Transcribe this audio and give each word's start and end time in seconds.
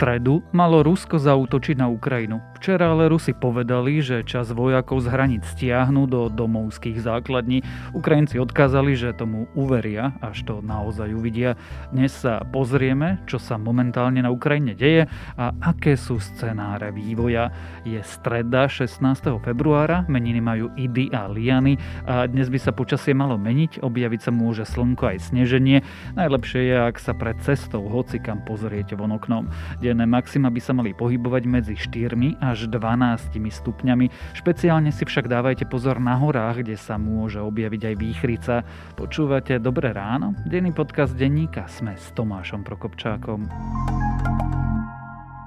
stredu 0.00 0.40
malo 0.56 0.80
Rusko 0.80 1.20
zautočiť 1.20 1.76
na 1.76 1.92
Ukrajinu. 1.92 2.40
Včera 2.60 2.92
ale 2.92 3.08
Rusi 3.08 3.32
povedali, 3.32 4.04
že 4.04 4.20
čas 4.20 4.52
vojakov 4.52 5.00
z 5.00 5.08
hraníc 5.08 5.48
stiahnu 5.56 6.04
do 6.04 6.28
domovských 6.28 7.00
základní. 7.00 7.64
Ukrajinci 7.96 8.36
odkázali, 8.36 9.00
že 9.00 9.16
tomu 9.16 9.48
uveria, 9.56 10.12
až 10.20 10.44
to 10.44 10.60
naozaj 10.60 11.08
uvidia. 11.08 11.56
Dnes 11.88 12.12
sa 12.12 12.44
pozrieme, 12.44 13.16
čo 13.24 13.40
sa 13.40 13.56
momentálne 13.56 14.20
na 14.20 14.28
Ukrajine 14.28 14.76
deje 14.76 15.08
a 15.40 15.56
aké 15.56 15.96
sú 15.96 16.20
scenáre 16.20 16.92
vývoja. 16.92 17.48
Je 17.88 17.96
streda 18.04 18.68
16. 18.68 19.00
februára, 19.40 20.04
meniny 20.12 20.44
majú 20.44 20.68
Idy 20.76 21.16
a 21.16 21.32
Liany 21.32 21.80
a 22.04 22.28
dnes 22.28 22.52
by 22.52 22.60
sa 22.60 22.76
počasie 22.76 23.16
malo 23.16 23.40
meniť, 23.40 23.80
objaviť 23.80 24.20
sa 24.28 24.36
môže 24.36 24.68
slnko 24.68 25.16
aj 25.16 25.32
sneženie. 25.32 25.80
Najlepšie 26.12 26.60
je, 26.68 26.76
ak 26.76 27.00
sa 27.00 27.16
pred 27.16 27.40
cestou 27.40 27.88
hoci 27.88 28.20
kam 28.20 28.44
pozriete 28.44 28.92
von 29.00 29.16
oknom. 29.16 29.48
Denné 29.80 30.04
maxima 30.04 30.52
by 30.52 30.60
sa 30.60 30.76
mali 30.76 30.92
pohybovať 30.92 31.42
medzi 31.48 31.72
4 31.72 32.36
a 32.36 32.49
až 32.50 32.66
12 32.66 33.38
stupňami. 33.38 34.10
Špeciálne 34.34 34.90
si 34.90 35.06
však 35.06 35.30
dávajte 35.30 35.70
pozor 35.70 36.02
na 36.02 36.18
horách, 36.18 36.66
kde 36.66 36.74
sa 36.74 36.98
môže 36.98 37.38
objaviť 37.38 37.82
aj 37.90 37.94
výchrica. 37.94 38.54
Počúvate 38.98 39.62
Dobré 39.62 39.94
ráno? 39.94 40.34
Denný 40.42 40.74
podcast 40.74 41.14
denníka 41.14 41.70
sme 41.70 41.94
s 41.94 42.10
Tomášom 42.18 42.66
Prokopčákom. 42.66 43.46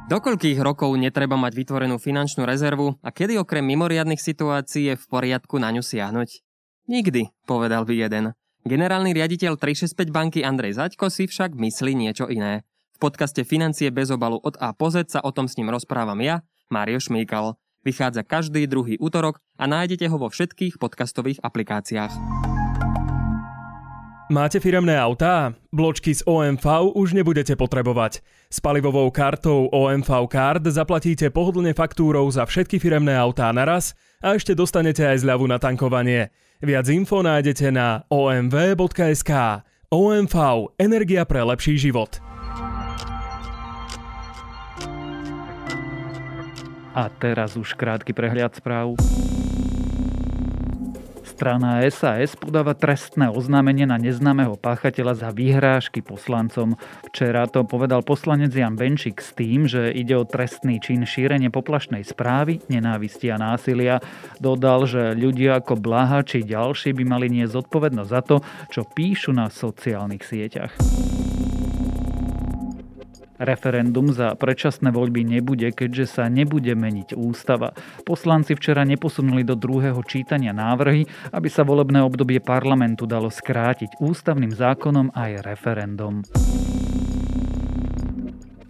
Do 0.04 0.20
koľkých 0.20 0.60
rokov 0.60 0.94
netreba 1.00 1.40
mať 1.40 1.56
vytvorenú 1.56 1.96
finančnú 1.96 2.44
rezervu 2.44 3.00
a 3.00 3.10
kedy 3.10 3.40
okrem 3.40 3.64
mimoriadnych 3.64 4.20
situácií 4.20 4.92
je 4.92 4.96
v 5.00 5.06
poriadku 5.08 5.58
na 5.60 5.72
ňu 5.72 5.80
siahnuť? 5.80 6.44
Nikdy, 6.92 7.32
povedal 7.48 7.88
by 7.88 7.96
jeden. 7.96 8.36
Generálny 8.64 9.16
riaditeľ 9.16 9.60
365 9.60 10.12
banky 10.12 10.40
Andrej 10.44 10.80
Zaďko 10.80 11.12
si 11.12 11.28
však 11.28 11.56
myslí 11.56 11.96
niečo 11.96 12.28
iné. 12.28 12.68
V 12.96 12.98
podcaste 13.00 13.44
Financie 13.44 13.92
bez 13.92 14.08
obalu 14.12 14.40
od 14.40 14.56
A 14.60 14.72
po 14.72 14.88
Z 14.88 15.08
sa 15.12 15.20
o 15.20 15.32
tom 15.36 15.52
s 15.52 15.60
ním 15.60 15.72
rozprávam 15.72 16.20
ja, 16.24 16.44
Mário 16.72 17.00
Šmíkal. 17.00 17.56
Vychádza 17.84 18.24
každý 18.24 18.64
druhý 18.64 18.96
útorok 18.96 19.44
a 19.60 19.68
nájdete 19.68 20.08
ho 20.08 20.16
vo 20.16 20.32
všetkých 20.32 20.80
podcastových 20.80 21.44
aplikáciách. 21.44 22.16
Máte 24.32 24.64
firemné 24.64 24.96
autá? 24.96 25.52
Bločky 25.70 26.16
z 26.16 26.24
OMV 26.24 26.96
už 26.96 27.12
nebudete 27.12 27.60
potrebovať. 27.60 28.24
S 28.48 28.64
palivovou 28.64 29.12
kartou 29.12 29.68
OMV 29.68 30.10
Card 30.32 30.64
zaplatíte 30.64 31.28
pohodlne 31.30 31.76
faktúrou 31.76 32.26
za 32.32 32.48
všetky 32.48 32.80
firemné 32.80 33.14
autá 33.20 33.52
naraz 33.52 33.94
a 34.24 34.34
ešte 34.34 34.56
dostanete 34.56 35.04
aj 35.04 35.28
zľavu 35.28 35.46
na 35.46 35.60
tankovanie. 35.60 36.32
Viac 36.64 36.88
info 36.88 37.20
nájdete 37.20 37.76
na 37.76 38.08
omv.sk. 38.08 39.32
OMV. 39.92 40.36
Energia 40.80 41.28
pre 41.28 41.44
lepší 41.44 41.78
život. 41.78 42.18
A 46.94 47.10
teraz 47.10 47.58
už 47.58 47.74
krátky 47.74 48.14
prehľad 48.14 48.54
správ. 48.54 48.94
Strana 51.26 51.82
SAS 51.90 52.38
podáva 52.38 52.78
trestné 52.78 53.26
oznámenie 53.34 53.90
na 53.90 53.98
neznámeho 53.98 54.54
páchateľa 54.54 55.18
za 55.18 55.30
vyhrážky 55.34 56.06
poslancom. 56.06 56.78
Včera 57.10 57.50
to 57.50 57.66
povedal 57.66 58.06
poslanec 58.06 58.54
Jan 58.54 58.78
Benčík 58.78 59.18
s 59.18 59.34
tým, 59.34 59.66
že 59.66 59.90
ide 59.90 60.14
o 60.14 60.30
trestný 60.30 60.78
čin 60.78 61.02
šírenie 61.02 61.50
poplašnej 61.50 62.06
správy, 62.06 62.62
nenávisti 62.70 63.34
a 63.34 63.42
násilia. 63.42 63.98
Dodal, 64.38 64.86
že 64.86 65.18
ľudia 65.18 65.58
ako 65.58 65.82
Blaha 65.82 66.22
či 66.22 66.46
ďalší 66.46 66.94
by 66.94 67.04
mali 67.10 67.28
nie 67.34 67.50
zodpovednosť 67.50 68.12
za 68.14 68.22
to, 68.22 68.38
čo 68.70 68.86
píšu 68.86 69.34
na 69.34 69.50
sociálnych 69.50 70.22
sieťach. 70.22 70.78
Referendum 73.42 74.14
za 74.14 74.38
predčasné 74.38 74.94
voľby 74.94 75.26
nebude, 75.26 75.70
keďže 75.74 76.20
sa 76.20 76.30
nebude 76.30 76.74
meniť 76.78 77.18
ústava. 77.18 77.74
Poslanci 78.06 78.54
včera 78.54 78.86
neposunuli 78.86 79.42
do 79.42 79.58
druhého 79.58 80.00
čítania 80.06 80.54
návrhy, 80.54 81.06
aby 81.34 81.50
sa 81.50 81.66
volebné 81.66 82.02
obdobie 82.06 82.38
parlamentu 82.38 83.10
dalo 83.10 83.34
skrátiť 83.34 83.98
ústavným 83.98 84.54
zákonom 84.54 85.16
aj 85.18 85.32
referendum. 85.42 86.22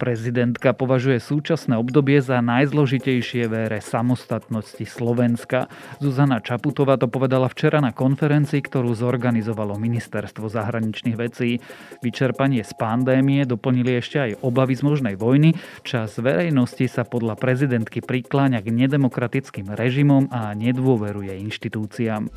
Prezidentka 0.04 0.76
považuje 0.76 1.16
súčasné 1.24 1.80
obdobie 1.80 2.20
za 2.20 2.44
najzložitejšie 2.44 3.48
vére 3.48 3.80
samostatnosti 3.80 4.84
Slovenska. 4.84 5.72
Zuzana 6.04 6.44
Čaputová 6.44 7.00
to 7.00 7.08
povedala 7.08 7.48
včera 7.48 7.80
na 7.80 7.96
konferencii, 7.96 8.60
ktorú 8.68 8.92
zorganizovalo 9.00 9.80
Ministerstvo 9.80 10.52
zahraničných 10.52 11.16
vecí. 11.16 11.64
Vyčerpanie 12.04 12.68
z 12.68 12.76
pandémie 12.76 13.48
doplnili 13.48 14.04
ešte 14.04 14.20
aj 14.20 14.44
obavy 14.44 14.76
z 14.76 14.84
možnej 14.84 15.16
vojny. 15.16 15.56
Čas 15.88 16.20
verejnosti 16.20 16.84
sa 16.92 17.08
podľa 17.08 17.40
prezidentky 17.40 18.04
prikláňa 18.04 18.60
k 18.60 18.76
nedemokratickým 18.76 19.72
režimom 19.72 20.28
a 20.36 20.52
nedôveruje 20.52 21.32
inštitúciám. 21.48 22.28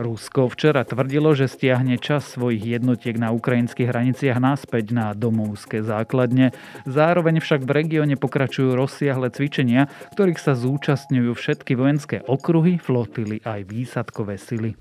Rusko 0.00 0.48
včera 0.48 0.80
tvrdilo, 0.88 1.36
že 1.36 1.44
stiahne 1.44 2.00
čas 2.00 2.24
svojich 2.32 2.64
jednotiek 2.64 3.20
na 3.20 3.36
ukrajinských 3.36 3.92
hraniciach 3.92 4.40
naspäť 4.40 4.96
na 4.96 5.12
domovské 5.12 5.84
základne. 5.84 6.56
Zároveň 6.88 7.44
však 7.44 7.68
v 7.68 7.84
regióne 7.84 8.16
pokračujú 8.16 8.72
rozsiahle 8.72 9.28
cvičenia, 9.28 9.92
ktorých 10.16 10.40
sa 10.40 10.56
zúčastňujú 10.56 11.36
všetky 11.36 11.76
vojenské 11.76 12.24
okruhy, 12.24 12.80
flotily 12.80 13.44
aj 13.44 13.60
výsadkové 13.68 14.40
sily. 14.40 14.80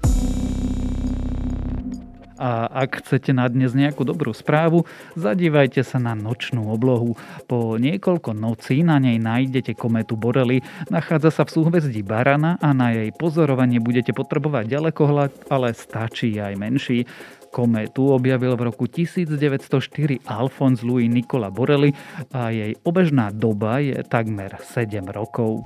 A 2.40 2.72
ak 2.72 3.04
chcete 3.04 3.36
na 3.36 3.52
dnes 3.52 3.76
nejakú 3.76 4.08
dobrú 4.08 4.32
správu, 4.32 4.88
zadívajte 5.20 5.84
sa 5.84 6.00
na 6.00 6.16
nočnú 6.16 6.72
oblohu. 6.72 7.20
Po 7.52 7.76
niekoľko 7.76 8.32
nocí 8.32 8.80
na 8.80 8.96
nej 8.96 9.20
nájdete 9.20 9.76
kometu 9.76 10.16
Borely. 10.16 10.64
Nachádza 10.88 11.36
sa 11.36 11.44
v 11.44 11.60
súhvezdí 11.60 12.00
Barana 12.00 12.56
a 12.64 12.72
na 12.72 12.96
jej 12.96 13.12
pozorovanie 13.12 13.84
budete 13.84 14.16
potrebovať 14.16 14.72
ďalekohľad, 14.72 15.52
ale 15.52 15.76
stačí 15.76 16.40
aj 16.40 16.56
menší. 16.56 17.04
Kométu 17.52 18.14
objavil 18.14 18.54
v 18.56 18.72
roku 18.72 18.86
1904 18.88 20.24
Alphonse 20.30 20.86
Louis 20.86 21.10
Nicola 21.10 21.50
Borelli 21.50 21.92
a 22.32 22.54
jej 22.54 22.78
obežná 22.86 23.34
doba 23.34 23.82
je 23.82 24.00
takmer 24.06 24.54
7 24.62 25.04
rokov. 25.10 25.66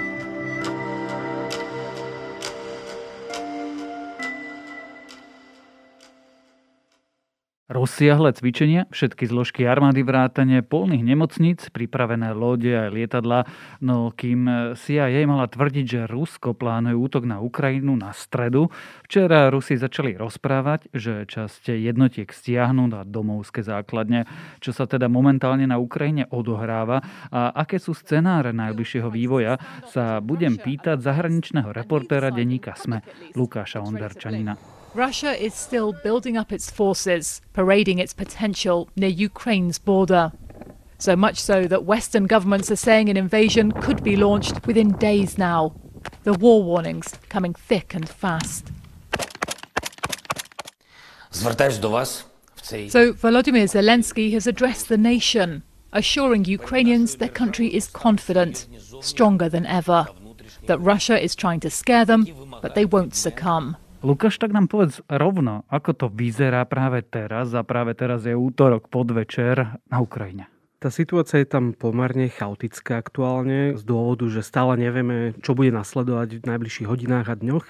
Rozsiahle 7.71 8.35
cvičenia, 8.35 8.83
všetky 8.91 9.31
zložky 9.31 9.63
armády 9.63 10.03
vrátane 10.03 10.59
polných 10.59 11.07
nemocníc, 11.07 11.71
pripravené 11.71 12.35
lode 12.35 12.67
a 12.67 12.91
lietadla, 12.91 13.47
no 13.79 14.11
kým 14.11 14.75
CIA 14.75 15.23
mala 15.23 15.47
tvrdiť, 15.47 15.85
že 15.87 16.01
Rusko 16.03 16.51
plánuje 16.51 16.99
útok 16.99 17.23
na 17.23 17.39
Ukrajinu 17.39 17.95
na 17.95 18.11
stredu, 18.11 18.67
včera 19.07 19.47
Rusi 19.47 19.79
začali 19.79 20.19
rozprávať, 20.19 20.91
že 20.91 21.23
časť 21.23 21.71
jednotiek 21.71 22.27
stiahnu 22.27 22.91
na 22.91 23.07
domovské 23.07 23.63
základne, 23.63 24.27
čo 24.59 24.75
sa 24.75 24.83
teda 24.83 25.07
momentálne 25.07 25.63
na 25.63 25.79
Ukrajine 25.79 26.27
odohráva 26.27 26.99
a 27.31 27.55
aké 27.55 27.79
sú 27.79 27.95
scenáre 27.95 28.51
najbližšieho 28.51 29.07
vývoja, 29.07 29.55
sa 29.87 30.19
budem 30.19 30.59
pýtať 30.59 30.99
zahraničného 30.99 31.71
reportéra 31.71 32.35
denníka 32.35 32.75
SME 32.75 32.99
Lukáša 33.31 33.79
Onderčanina. 33.79 34.80
Russia 34.93 35.41
is 35.41 35.53
still 35.53 35.93
building 35.93 36.35
up 36.35 36.51
its 36.51 36.69
forces, 36.69 37.41
parading 37.53 37.99
its 37.99 38.13
potential 38.13 38.89
near 38.97 39.09
Ukraine's 39.09 39.79
border. 39.79 40.33
So 40.97 41.15
much 41.15 41.39
so 41.39 41.65
that 41.65 41.85
Western 41.85 42.27
governments 42.27 42.69
are 42.69 42.75
saying 42.75 43.07
an 43.07 43.15
invasion 43.15 43.71
could 43.71 44.03
be 44.03 44.17
launched 44.17 44.67
within 44.67 44.91
days 44.97 45.37
now. 45.37 45.73
The 46.23 46.33
war 46.33 46.61
warnings 46.61 47.13
coming 47.29 47.53
thick 47.53 47.95
and 47.95 48.07
fast. 48.07 48.69
So 52.89 53.13
Volodymyr 53.13 53.69
Zelensky 53.71 54.33
has 54.33 54.45
addressed 54.45 54.89
the 54.89 54.97
nation, 54.97 55.63
assuring 55.93 56.45
Ukrainians 56.45 57.15
their 57.15 57.29
country 57.29 57.73
is 57.73 57.87
confident, 57.87 58.67
stronger 58.99 59.47
than 59.47 59.65
ever, 59.65 60.07
that 60.65 60.79
Russia 60.79 61.17
is 61.19 61.33
trying 61.33 61.61
to 61.61 61.69
scare 61.69 62.03
them, 62.03 62.27
but 62.61 62.75
they 62.75 62.85
won't 62.85 63.15
succumb. 63.15 63.77
Lukáš, 64.01 64.41
tak 64.41 64.49
nám 64.49 64.65
povedz 64.65 65.05
rovno, 65.05 65.61
ako 65.69 65.93
to 65.93 66.07
vyzerá 66.09 66.65
práve 66.65 67.05
teraz 67.05 67.53
a 67.53 67.61
práve 67.61 67.93
teraz 67.93 68.25
je 68.25 68.33
útorok 68.33 68.89
podvečer 68.89 69.77
na 69.93 69.97
Ukrajine. 70.01 70.49
Tá 70.81 70.89
situácia 70.89 71.37
je 71.37 71.45
tam 71.45 71.77
pomerne 71.77 72.25
chaotická 72.33 72.97
aktuálne 72.97 73.77
z 73.77 73.85
dôvodu, 73.85 74.25
že 74.25 74.41
stále 74.41 74.73
nevieme, 74.81 75.37
čo 75.45 75.53
bude 75.53 75.69
nasledovať 75.69 76.41
v 76.41 76.47
najbližších 76.49 76.89
hodinách 76.89 77.29
a 77.29 77.37
dňoch. 77.37 77.65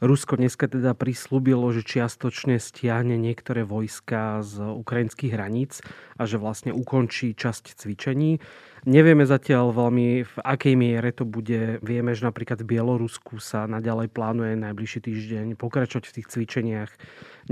Rusko 0.00 0.40
dneska 0.40 0.64
teda 0.64 0.96
prislúbilo, 0.96 1.68
že 1.76 1.84
čiastočne 1.84 2.56
stiahne 2.56 3.20
niektoré 3.20 3.68
vojska 3.68 4.40
z 4.40 4.72
ukrajinských 4.80 5.36
hraníc 5.36 5.84
a 6.16 6.24
že 6.24 6.40
vlastne 6.40 6.72
ukončí 6.72 7.36
časť 7.36 7.76
cvičení. 7.76 8.40
Nevieme 8.88 9.28
zatiaľ 9.28 9.76
veľmi, 9.76 10.24
v 10.24 10.36
akej 10.40 10.72
miere 10.72 11.12
to 11.12 11.28
bude. 11.28 11.84
Vieme, 11.84 12.16
že 12.16 12.24
napríklad 12.24 12.64
v 12.64 12.80
Bielorusku 12.80 13.36
sa 13.36 13.68
naďalej 13.68 14.08
plánuje 14.08 14.56
najbližší 14.56 15.04
týždeň 15.04 15.46
pokračovať 15.60 16.08
v 16.08 16.14
tých 16.16 16.26
cvičeniach. 16.32 16.90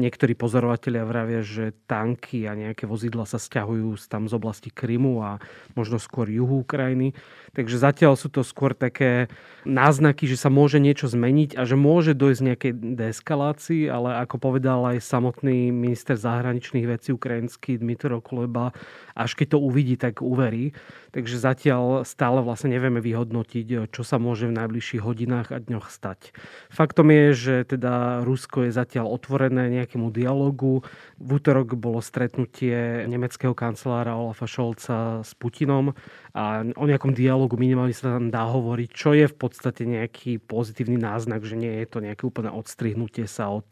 Niektorí 0.00 0.32
pozorovatelia 0.32 1.04
vravia, 1.04 1.44
že 1.44 1.76
tanky 1.84 2.48
a 2.48 2.56
nejaké 2.56 2.88
vozidla 2.88 3.28
sa 3.28 3.36
stiahujú 3.36 4.00
tam 4.08 4.24
z 4.24 4.32
oblasti 4.40 4.72
Krymu 4.72 5.20
a 5.20 5.36
možno 5.76 6.00
skôr 6.00 6.32
juhu 6.32 6.64
Ukrajiny. 6.64 7.12
Takže 7.52 7.76
zatiaľ 7.76 8.16
sú 8.16 8.32
to 8.32 8.40
skôr 8.40 8.72
také 8.72 9.28
náznaky, 9.68 10.24
že 10.24 10.40
sa 10.40 10.48
môže 10.48 10.80
niečo 10.80 11.12
zmeniť 11.12 11.60
a 11.60 11.68
že 11.68 11.76
môže 11.76 12.16
dojsť 12.16 12.37
nejakej 12.44 12.72
deeskalácii, 12.94 13.90
ale 13.90 14.18
ako 14.22 14.38
povedal 14.38 14.84
aj 14.86 15.02
samotný 15.02 15.74
minister 15.74 16.14
zahraničných 16.14 16.86
vecí 16.86 17.10
ukrajinský 17.10 17.80
Dmitro 17.80 18.22
Kuleba, 18.22 18.70
až 19.18 19.34
keď 19.34 19.56
to 19.56 19.58
uvidí, 19.58 19.98
tak 19.98 20.22
uverí. 20.22 20.70
Takže 21.10 21.40
zatiaľ 21.40 22.04
stále 22.04 22.44
vlastne 22.44 22.70
nevieme 22.70 23.00
vyhodnotiť, 23.00 23.90
čo 23.90 24.02
sa 24.04 24.20
môže 24.20 24.44
v 24.46 24.54
najbližších 24.60 25.02
hodinách 25.02 25.50
a 25.50 25.58
dňoch 25.58 25.88
stať. 25.88 26.36
Faktom 26.68 27.08
je, 27.08 27.26
že 27.32 27.54
teda 27.64 28.22
Rusko 28.22 28.68
je 28.68 28.76
zatiaľ 28.76 29.08
otvorené 29.08 29.72
nejakému 29.72 30.12
dialogu. 30.12 30.84
V 31.16 31.28
útorok 31.40 31.74
bolo 31.80 32.04
stretnutie 32.04 33.08
nemeckého 33.08 33.56
kancelára 33.56 34.20
Olafa 34.20 34.44
Scholza 34.44 35.24
s 35.24 35.32
Putinom 35.32 35.96
a 36.36 36.62
o 36.76 36.84
nejakom 36.84 37.16
dialogu 37.16 37.56
minimálne 37.56 37.96
sa 37.96 38.20
tam 38.20 38.28
dá 38.28 38.44
hovoriť, 38.44 38.88
čo 38.92 39.16
je 39.16 39.26
v 39.26 39.36
podstate 39.36 39.88
nejaký 39.88 40.38
pozitívny 40.44 41.00
náznak, 41.00 41.42
že 41.42 41.56
nie 41.56 41.72
je 41.82 41.86
to 41.88 41.98
nejaké 42.04 42.27
úplné 42.28 42.52
odstrihnutie 42.52 43.24
sa 43.24 43.48
od 43.48 43.64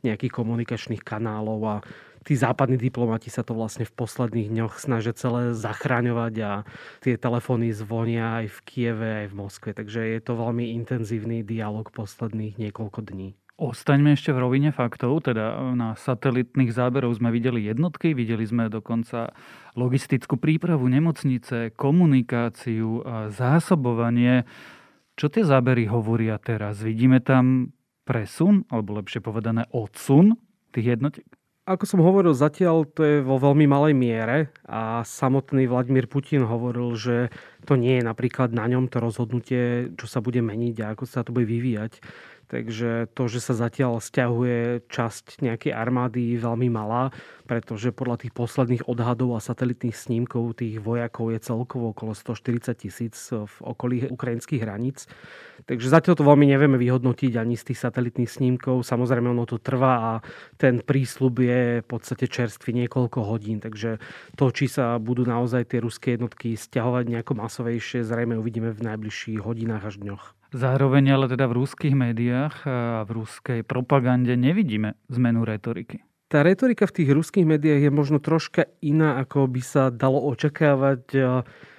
nejakých 0.00 0.32
komunikačných 0.32 1.04
kanálov 1.04 1.60
a 1.68 1.76
tí 2.24 2.36
západní 2.36 2.76
diplomati 2.76 3.32
sa 3.32 3.44
to 3.44 3.56
vlastne 3.56 3.88
v 3.88 3.94
posledných 3.94 4.48
dňoch 4.52 4.80
snažia 4.80 5.16
celé 5.16 5.56
zachraňovať 5.56 6.34
a 6.44 6.52
tie 7.00 7.14
telefóny 7.16 7.72
zvonia 7.72 8.44
aj 8.44 8.46
v 8.52 8.58
Kieve, 8.68 9.10
aj 9.24 9.26
v 9.32 9.38
Moskve. 9.38 9.70
Takže 9.72 10.00
je 10.16 10.20
to 10.20 10.36
veľmi 10.36 10.76
intenzívny 10.76 11.40
dialog 11.40 11.88
posledných 11.88 12.60
niekoľko 12.60 13.00
dní. 13.08 13.32
Ostaňme 13.58 14.14
ešte 14.14 14.30
v 14.30 14.38
rovine 14.38 14.70
faktov, 14.70 15.26
teda 15.26 15.74
na 15.74 15.98
satelitných 15.98 16.70
záberov 16.70 17.18
sme 17.18 17.34
videli 17.34 17.66
jednotky, 17.66 18.14
videli 18.14 18.46
sme 18.46 18.70
dokonca 18.70 19.34
logistickú 19.74 20.38
prípravu 20.38 20.86
nemocnice, 20.86 21.74
komunikáciu, 21.74 23.02
a 23.02 23.34
zásobovanie. 23.34 24.46
Čo 25.18 25.26
tie 25.26 25.42
zábery 25.42 25.90
hovoria 25.90 26.38
teraz? 26.38 26.78
Vidíme 26.86 27.18
tam 27.18 27.74
presun, 28.08 28.64
alebo 28.72 28.96
lepšie 28.96 29.20
povedané 29.20 29.68
odsun 29.68 30.40
tých 30.72 30.96
jednotiek? 30.96 31.28
Ako 31.68 31.84
som 31.84 32.00
hovoril, 32.00 32.32
zatiaľ 32.32 32.88
to 32.88 33.04
je 33.04 33.16
vo 33.20 33.36
veľmi 33.36 33.68
malej 33.68 33.92
miere 33.92 34.48
a 34.64 35.04
samotný 35.04 35.68
Vladimír 35.68 36.08
Putin 36.08 36.48
hovoril, 36.48 36.96
že 36.96 37.28
to 37.68 37.76
nie 37.76 38.00
je 38.00 38.08
napríklad 38.08 38.56
na 38.56 38.64
ňom 38.64 38.88
to 38.88 39.04
rozhodnutie, 39.04 39.92
čo 40.00 40.08
sa 40.08 40.24
bude 40.24 40.40
meniť 40.40 40.80
a 40.80 40.96
ako 40.96 41.04
sa 41.04 41.20
to 41.20 41.36
bude 41.36 41.44
vyvíjať. 41.44 42.00
Takže 42.48 43.12
to, 43.12 43.28
že 43.28 43.44
sa 43.44 43.52
zatiaľ 43.52 44.00
stiahuje 44.00 44.88
časť 44.88 45.44
nejakej 45.44 45.72
armády 45.76 46.32
je 46.32 46.40
veľmi 46.40 46.72
malá, 46.72 47.12
pretože 47.44 47.92
podľa 47.92 48.24
tých 48.24 48.32
posledných 48.32 48.88
odhadov 48.88 49.36
a 49.36 49.44
satelitných 49.44 49.92
snímkov 49.92 50.56
tých 50.56 50.80
vojakov 50.80 51.36
je 51.36 51.44
celkovo 51.44 51.92
okolo 51.92 52.16
140 52.16 52.72
tisíc 52.72 53.16
v 53.28 53.56
okolí 53.60 54.08
ukrajinských 54.08 54.64
hraníc. 54.64 55.04
Takže 55.68 55.92
zatiaľ 55.92 56.16
to 56.16 56.24
veľmi 56.24 56.48
nevieme 56.48 56.80
vyhodnotiť 56.80 57.36
ani 57.36 57.60
z 57.60 57.68
tých 57.68 57.84
satelitných 57.84 58.32
snímkov. 58.32 58.80
Samozrejme, 58.80 59.28
ono 59.28 59.44
to 59.44 59.60
trvá 59.60 59.94
a 60.00 60.12
ten 60.56 60.80
prísľub 60.80 61.44
je 61.44 61.60
v 61.84 61.86
podstate 61.86 62.32
čerstvý 62.32 62.72
niekoľko 62.84 63.28
hodín. 63.28 63.60
Takže 63.60 64.00
to, 64.40 64.48
či 64.56 64.72
sa 64.72 64.96
budú 64.96 65.28
naozaj 65.28 65.68
tie 65.68 65.84
ruské 65.84 66.16
jednotky 66.16 66.56
stiahovať 66.56 67.12
nejako 67.12 67.36
masovejšie, 67.36 68.08
zrejme 68.08 68.40
uvidíme 68.40 68.72
v 68.72 68.88
najbližších 68.88 69.44
hodinách 69.44 69.84
až 69.84 70.00
dňoch. 70.00 70.37
Zároveň 70.48 71.12
ale 71.12 71.26
teda 71.28 71.44
v 71.44 71.60
ruských 71.60 71.92
médiách 71.92 72.64
a 72.64 73.04
v 73.04 73.10
ruskej 73.20 73.60
propagande 73.68 74.32
nevidíme 74.32 74.96
zmenu 75.12 75.44
retoriky. 75.44 76.00
Tá 76.28 76.44
retorika 76.44 76.84
v 76.84 76.96
tých 77.00 77.10
ruských 77.12 77.48
médiách 77.48 77.88
je 77.88 77.92
možno 77.92 78.20
troška 78.20 78.68
iná, 78.84 79.16
ako 79.20 79.48
by 79.48 79.60
sa 79.64 79.88
dalo 79.88 80.20
očakávať 80.28 81.02
e, 81.16 81.20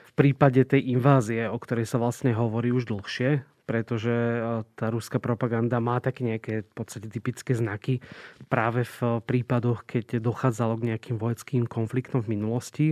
v 0.10 0.12
prípade 0.18 0.66
tej 0.66 0.90
invázie, 0.90 1.46
o 1.46 1.58
ktorej 1.58 1.86
sa 1.86 2.02
vlastne 2.02 2.34
hovorí 2.34 2.74
už 2.74 2.90
dlhšie, 2.90 3.46
pretože 3.70 4.10
e, 4.10 4.66
tá 4.74 4.90
ruská 4.90 5.22
propaganda 5.22 5.78
má 5.78 6.02
také 6.02 6.26
nejaké 6.26 6.66
v 6.66 6.74
podstate 6.74 7.14
typické 7.14 7.54
znaky 7.54 8.02
práve 8.50 8.90
v 8.90 9.22
prípadoch, 9.22 9.86
keď 9.86 10.18
dochádzalo 10.18 10.82
k 10.82 10.98
nejakým 10.98 11.22
vojenským 11.22 11.70
konfliktom 11.70 12.26
v 12.26 12.34
minulosti. 12.34 12.88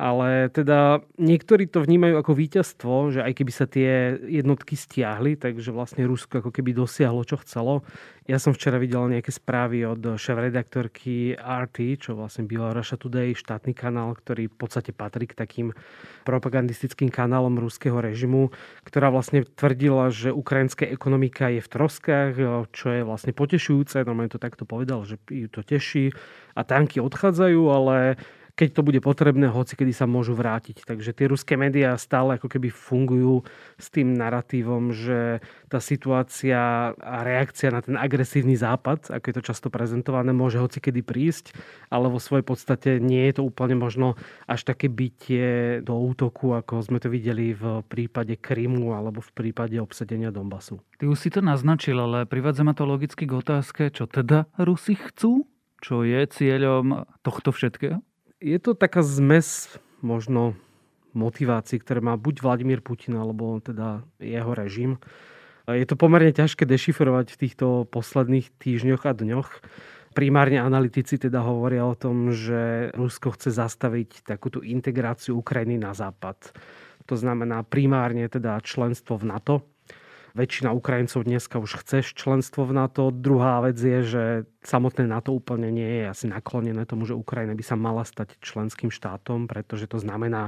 Ale 0.00 0.48
teda 0.48 1.04
niektorí 1.20 1.68
to 1.68 1.84
vnímajú 1.84 2.24
ako 2.24 2.32
víťazstvo, 2.32 3.12
že 3.12 3.20
aj 3.20 3.36
keby 3.36 3.52
sa 3.52 3.68
tie 3.68 4.16
jednotky 4.16 4.72
stiahli, 4.72 5.36
takže 5.36 5.76
vlastne 5.76 6.08
Rusko 6.08 6.40
ako 6.40 6.48
keby 6.48 6.72
dosiahlo, 6.72 7.20
čo 7.28 7.36
chcelo. 7.44 7.84
Ja 8.24 8.40
som 8.40 8.56
včera 8.56 8.80
videl 8.80 9.12
nejaké 9.12 9.28
správy 9.28 9.84
od 9.84 10.00
šéf-redaktorky 10.16 11.36
RT, 11.36 12.00
čo 12.00 12.16
vlastne 12.16 12.48
byla 12.48 12.72
Russia 12.72 12.96
Today, 12.96 13.36
štátny 13.36 13.76
kanál, 13.76 14.16
ktorý 14.16 14.48
v 14.48 14.56
podstate 14.56 14.96
patrí 14.96 15.28
k 15.28 15.36
takým 15.36 15.76
propagandistickým 16.24 17.12
kanálom 17.12 17.60
ruského 17.60 18.00
režimu, 18.00 18.56
ktorá 18.88 19.12
vlastne 19.12 19.44
tvrdila, 19.44 20.08
že 20.08 20.32
ukrajinská 20.32 20.88
ekonomika 20.88 21.52
je 21.52 21.60
v 21.60 21.68
troskách, 21.68 22.32
čo 22.72 22.86
je 22.88 23.04
vlastne 23.04 23.36
potešujúce. 23.36 24.00
No 24.08 24.16
to 24.32 24.40
takto 24.40 24.64
povedal, 24.64 25.04
že 25.04 25.20
ju 25.28 25.52
to 25.52 25.60
teší 25.60 26.16
a 26.56 26.64
tanky 26.64 27.04
odchádzajú, 27.04 27.62
ale 27.68 28.16
keď 28.54 28.68
to 28.78 28.82
bude 28.86 29.00
potrebné, 29.02 29.50
hoci 29.50 29.74
kedy 29.76 29.92
sa 29.94 30.06
môžu 30.08 30.34
vrátiť. 30.38 30.86
Takže 30.86 31.10
tie 31.12 31.26
ruské 31.30 31.54
médiá 31.54 31.94
stále 32.00 32.36
ako 32.38 32.48
keby 32.50 32.70
fungujú 32.70 33.42
s 33.76 33.86
tým 33.90 34.14
narratívom, 34.16 34.94
že 34.94 35.44
tá 35.70 35.78
situácia 35.78 36.92
a 36.94 37.16
reakcia 37.22 37.74
na 37.74 37.80
ten 37.84 37.96
agresívny 37.98 38.54
západ, 38.58 39.10
ako 39.10 39.24
je 39.30 39.36
to 39.36 39.46
často 39.46 39.68
prezentované, 39.68 40.34
môže 40.34 40.58
hoci 40.58 40.82
kedy 40.82 41.02
prísť, 41.04 41.54
ale 41.90 42.10
vo 42.10 42.18
svojej 42.18 42.44
podstate 42.46 42.90
nie 42.98 43.26
je 43.30 43.40
to 43.40 43.42
úplne 43.46 43.78
možno 43.78 44.14
až 44.46 44.66
také 44.66 44.90
bytie 44.90 45.80
do 45.84 45.94
útoku, 45.96 46.54
ako 46.54 46.82
sme 46.82 46.98
to 46.98 47.08
videli 47.12 47.54
v 47.54 47.82
prípade 47.86 48.36
Krymu 48.38 48.92
alebo 48.94 49.22
v 49.22 49.30
prípade 49.32 49.78
obsadenia 49.78 50.34
Donbasu. 50.34 50.82
Ty 51.00 51.08
už 51.08 51.18
si 51.18 51.30
to 51.32 51.40
naznačil, 51.40 51.96
ale 51.96 52.28
privádza 52.28 52.66
ma 52.66 52.76
to 52.76 52.84
logicky 52.84 53.24
k 53.24 53.36
otázke, 53.36 53.88
čo 53.94 54.04
teda 54.04 54.50
Rusi 54.60 54.98
chcú? 54.98 55.48
Čo 55.80 56.04
je 56.04 56.20
cieľom 56.28 57.08
tohto 57.24 57.56
všetkého? 57.56 58.04
Je 58.40 58.58
to 58.58 58.72
taká 58.72 59.04
zmes 59.04 59.68
možno 60.00 60.56
motivácií, 61.12 61.78
ktoré 61.80 62.00
má 62.00 62.16
buď 62.16 62.40
Vladimír 62.40 62.80
Putin, 62.80 63.20
alebo 63.20 63.60
teda 63.60 64.02
jeho 64.16 64.52
režim. 64.56 64.96
Je 65.68 65.84
to 65.86 65.94
pomerne 65.94 66.32
ťažké 66.32 66.66
dešifrovať 66.66 67.36
v 67.36 67.40
týchto 67.46 67.66
posledných 67.92 68.50
týždňoch 68.58 69.06
a 69.06 69.12
dňoch. 69.14 69.50
Primárne 70.10 70.58
analytici 70.58 71.20
teda 71.20 71.46
hovoria 71.46 71.86
o 71.86 71.94
tom, 71.94 72.34
že 72.34 72.90
Rusko 72.98 73.38
chce 73.38 73.54
zastaviť 73.54 74.26
takúto 74.26 74.64
integráciu 74.66 75.38
Ukrajiny 75.38 75.78
na 75.78 75.94
západ. 75.94 76.50
To 77.06 77.14
znamená 77.14 77.62
primárne 77.62 78.26
teda 78.26 78.58
členstvo 78.58 79.14
v 79.20 79.30
NATO, 79.30 79.54
Väčšina 80.30 80.70
Ukrajincov 80.70 81.26
dneska 81.26 81.58
už 81.58 81.82
chce 81.82 82.06
členstvo 82.06 82.62
v 82.62 82.78
NATO. 82.78 83.10
Druhá 83.10 83.58
vec 83.66 83.74
je, 83.82 83.98
že 84.06 84.24
samotné 84.62 85.10
NATO 85.10 85.34
úplne 85.34 85.74
nie 85.74 86.02
je 86.02 86.04
asi 86.06 86.26
naklonené 86.30 86.86
tomu, 86.86 87.02
že 87.02 87.18
Ukrajina 87.18 87.58
by 87.58 87.64
sa 87.66 87.74
mala 87.74 88.06
stať 88.06 88.38
členským 88.38 88.94
štátom, 88.94 89.50
pretože 89.50 89.90
to 89.90 89.98
znamená 89.98 90.46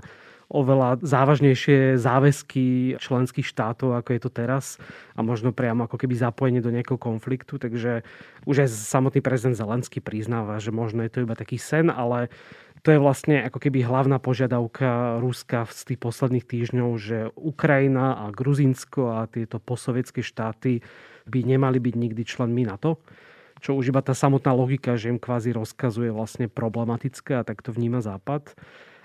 oveľa 0.52 1.00
závažnejšie 1.00 1.96
záväzky 1.96 3.00
členských 3.00 3.48
štátov, 3.48 3.96
ako 3.96 4.08
je 4.12 4.20
to 4.20 4.30
teraz 4.30 4.76
a 5.16 5.24
možno 5.24 5.50
priamo 5.50 5.88
ako 5.88 5.96
keby 5.96 6.14
zapojenie 6.14 6.60
do 6.60 6.68
nejakého 6.68 7.00
konfliktu. 7.00 7.56
Takže 7.56 8.04
už 8.44 8.68
aj 8.68 8.68
samotný 8.68 9.24
prezident 9.24 9.56
Zelenský 9.56 10.04
priznáva, 10.04 10.60
že 10.60 10.70
možno 10.70 11.02
je 11.02 11.10
to 11.10 11.24
iba 11.24 11.32
taký 11.34 11.56
sen, 11.56 11.88
ale 11.88 12.28
to 12.82 12.90
je 12.90 12.98
vlastne 12.98 13.38
ako 13.46 13.62
keby 13.62 13.86
hlavná 13.86 14.18
požiadavka 14.18 15.22
Ruska 15.22 15.70
z 15.70 15.94
tých 15.94 16.00
posledných 16.02 16.42
týždňov, 16.42 16.90
že 16.98 17.18
Ukrajina 17.38 18.18
a 18.18 18.34
Gruzinsko 18.34 19.22
a 19.22 19.30
tieto 19.30 19.62
posovietské 19.62 20.18
štáty 20.26 20.82
by 21.30 21.46
nemali 21.46 21.78
byť 21.78 21.94
nikdy 21.94 22.22
členmi 22.26 22.66
NATO. 22.66 22.98
Čo 23.62 23.78
už 23.78 23.94
iba 23.94 24.02
tá 24.02 24.10
samotná 24.10 24.50
logika, 24.50 24.98
že 24.98 25.14
im 25.14 25.22
kvázi 25.22 25.54
rozkazuje 25.54 26.10
vlastne 26.10 26.50
problematické 26.50 27.38
a 27.38 27.46
tak 27.46 27.62
to 27.62 27.70
vníma 27.70 28.02
Západ. 28.02 28.58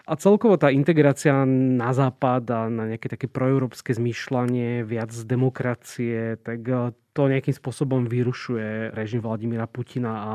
A 0.07 0.15
celkovo 0.15 0.55
tá 0.55 0.71
integrácia 0.71 1.43
na 1.43 1.91
západ 1.91 2.43
a 2.55 2.71
na 2.71 2.95
nejaké 2.95 3.11
také 3.11 3.27
proeurópske 3.27 3.91
zmýšľanie, 3.91 4.87
viac 4.87 5.11
demokracie, 5.11 6.39
tak 6.39 6.63
e, 6.63 6.95
to 7.11 7.27
nejakým 7.27 7.51
spôsobom 7.51 8.07
vyrušuje 8.07 8.95
režim 8.95 9.19
Vladimíra 9.19 9.67
Putina 9.67 10.13
a 10.15 10.31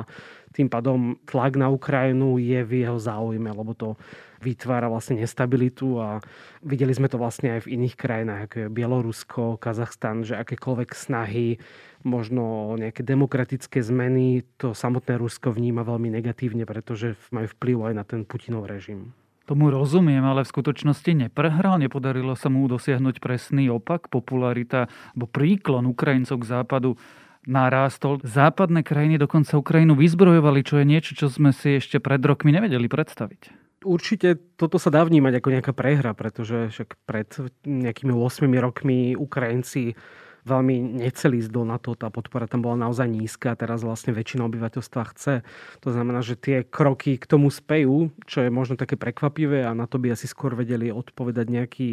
tým 0.52 0.68
pádom 0.68 1.16
tlak 1.24 1.56
na 1.56 1.72
Ukrajinu 1.72 2.36
je 2.36 2.60
v 2.60 2.84
jeho 2.84 3.00
záujme, 3.00 3.48
lebo 3.48 3.72
to 3.72 3.96
vytvára 4.44 4.92
vlastne 4.92 5.24
nestabilitu 5.24 5.96
a 6.04 6.20
videli 6.60 6.92
sme 6.92 7.08
to 7.08 7.16
vlastne 7.16 7.56
aj 7.56 7.64
v 7.64 7.80
iných 7.80 7.96
krajinách, 7.96 8.40
ako 8.44 8.56
je 8.60 8.74
Bielorusko, 8.76 9.56
Kazachstan, 9.56 10.20
že 10.20 10.36
akékoľvek 10.36 10.92
snahy 10.92 11.56
možno 12.04 12.76
nejaké 12.76 13.00
demokratické 13.00 13.80
zmeny 13.80 14.44
to 14.60 14.76
samotné 14.76 15.16
Rusko 15.16 15.48
vníma 15.48 15.80
veľmi 15.80 16.12
negatívne, 16.12 16.68
pretože 16.68 17.16
majú 17.32 17.48
vplyv 17.56 17.76
aj 17.88 17.94
na 17.96 18.04
ten 18.04 18.28
Putinov 18.28 18.68
režim. 18.68 19.16
Tomu 19.42 19.74
rozumiem, 19.74 20.22
ale 20.22 20.46
v 20.46 20.52
skutočnosti 20.54 21.26
neprehral, 21.26 21.82
nepodarilo 21.82 22.38
sa 22.38 22.46
mu 22.46 22.64
dosiahnuť 22.70 23.18
presný 23.18 23.66
opak, 23.74 24.06
popularita 24.06 24.86
alebo 25.14 25.26
príklon 25.26 25.90
Ukrajincov 25.90 26.38
k 26.42 26.48
západu 26.48 26.94
narástol. 27.42 28.22
Západné 28.22 28.86
krajiny 28.86 29.18
dokonca 29.18 29.58
Ukrajinu 29.58 29.98
vyzbrojovali, 29.98 30.62
čo 30.62 30.78
je 30.78 30.86
niečo, 30.86 31.12
čo 31.18 31.26
sme 31.26 31.50
si 31.50 31.82
ešte 31.82 31.98
pred 31.98 32.22
rokmi 32.22 32.54
nevedeli 32.54 32.86
predstaviť. 32.86 33.62
Určite 33.82 34.38
toto 34.54 34.78
sa 34.78 34.94
dá 34.94 35.02
vnímať 35.02 35.42
ako 35.42 35.48
nejaká 35.50 35.72
prehra, 35.74 36.14
pretože 36.14 36.70
však 36.70 37.02
pred 37.02 37.26
nejakými 37.66 38.14
8 38.14 38.46
rokmi 38.62 39.18
Ukrajinci 39.18 39.98
veľmi 40.42 41.02
nechceli 41.02 41.38
ísť 41.38 41.50
do 41.54 41.62
NATO, 41.62 41.94
tá 41.94 42.10
podpora 42.10 42.50
tam 42.50 42.66
bola 42.66 42.88
naozaj 42.88 43.06
nízka 43.06 43.54
a 43.54 43.58
teraz 43.58 43.86
vlastne 43.86 44.10
väčšina 44.10 44.42
obyvateľstva 44.46 45.02
chce. 45.14 45.34
To 45.86 45.88
znamená, 45.94 46.20
že 46.22 46.34
tie 46.34 46.66
kroky 46.66 47.18
k 47.18 47.24
tomu 47.30 47.48
spejú, 47.50 48.10
čo 48.26 48.42
je 48.42 48.50
možno 48.50 48.74
také 48.74 48.98
prekvapivé 48.98 49.62
a 49.62 49.76
na 49.76 49.86
to 49.86 50.02
by 50.02 50.14
asi 50.14 50.26
skôr 50.26 50.58
vedeli 50.58 50.90
odpovedať 50.90 51.46
nejakí 51.46 51.88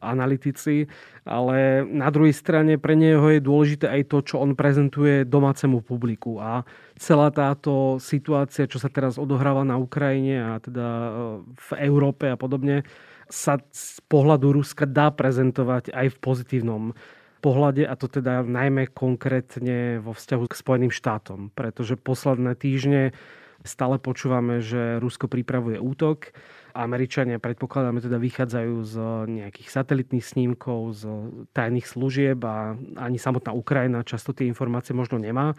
analytici, 0.00 0.88
ale 1.24 1.82
na 1.88 2.12
druhej 2.12 2.36
strane 2.36 2.76
pre 2.76 2.92
neho 2.92 3.24
je 3.32 3.40
dôležité 3.40 3.88
aj 3.88 4.02
to, 4.12 4.18
čo 4.22 4.36
on 4.44 4.52
prezentuje 4.52 5.24
domácemu 5.24 5.80
publiku 5.80 6.36
a 6.38 6.62
celá 7.00 7.32
táto 7.32 7.96
situácia, 7.96 8.68
čo 8.68 8.76
sa 8.76 8.92
teraz 8.92 9.16
odohráva 9.16 9.64
na 9.64 9.80
Ukrajine 9.80 10.36
a 10.40 10.60
teda 10.60 10.86
e, 10.86 11.10
v 11.48 11.70
Európe 11.80 12.28
a 12.28 12.36
podobne, 12.36 12.84
sa 13.26 13.58
z 13.74 13.98
pohľadu 14.06 14.54
Ruska 14.54 14.86
dá 14.86 15.10
prezentovať 15.10 15.90
aj 15.90 16.14
v 16.14 16.20
pozitívnom 16.22 16.82
pohľade 17.40 17.84
a 17.84 17.94
to 17.96 18.06
teda 18.08 18.44
najmä 18.44 18.90
konkrétne 18.90 20.00
vo 20.00 20.12
vzťahu 20.16 20.44
k 20.48 20.58
Spojeným 20.58 20.92
štátom, 20.92 21.52
pretože 21.52 21.96
posledné 22.00 22.56
týždne 22.56 23.16
stále 23.66 23.98
počúvame, 23.98 24.62
že 24.62 25.02
Rusko 25.02 25.26
pripravuje 25.26 25.82
útok. 25.82 26.30
Američania 26.76 27.40
predpokladáme 27.40 28.04
teda 28.04 28.20
vychádzajú 28.20 28.74
z 28.84 28.94
nejakých 29.32 29.68
satelitných 29.72 30.20
snímkov, 30.20 31.00
z 31.00 31.02
tajných 31.56 31.88
služieb 31.88 32.38
a 32.44 32.76
ani 33.00 33.16
samotná 33.16 33.56
Ukrajina 33.56 34.04
často 34.04 34.36
tie 34.36 34.44
informácie 34.44 34.92
možno 34.92 35.16
nemá. 35.16 35.56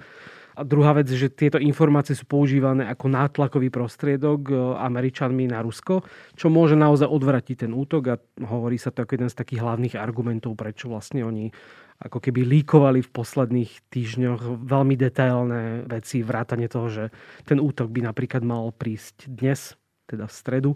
A 0.57 0.65
druhá 0.65 0.97
vec, 0.97 1.05
že 1.13 1.29
tieto 1.29 1.61
informácie 1.61 2.17
sú 2.17 2.25
používané 2.25 2.89
ako 2.89 3.13
nátlakový 3.13 3.69
prostriedok 3.69 4.41
e, 4.49 4.53
Američanmi 4.81 5.45
na 5.45 5.61
Rusko, 5.61 6.01
čo 6.33 6.49
môže 6.49 6.73
naozaj 6.73 7.05
odvratiť 7.05 7.69
ten 7.69 7.71
útok 7.77 8.03
a 8.09 8.15
hovorí 8.41 8.81
sa 8.81 8.89
to 8.89 9.05
ako 9.05 9.21
jeden 9.21 9.29
z 9.29 9.37
takých 9.37 9.61
hlavných 9.61 9.95
argumentov, 10.01 10.57
prečo 10.57 10.89
vlastne 10.89 11.21
oni 11.21 11.53
ako 11.97 12.17
keby 12.21 12.41
líkovali 12.45 13.05
v 13.05 13.13
posledných 13.13 13.71
týždňoch 13.89 14.65
veľmi 14.65 14.95
detailné 14.97 15.85
veci, 15.85 16.25
vrátane 16.25 16.65
toho, 16.69 16.87
že 16.89 17.03
ten 17.45 17.61
útok 17.61 17.89
by 17.93 18.09
napríklad 18.09 18.41
mal 18.41 18.73
prísť 18.73 19.29
dnes, 19.29 19.77
teda 20.09 20.25
v 20.25 20.33
stredu. 20.33 20.71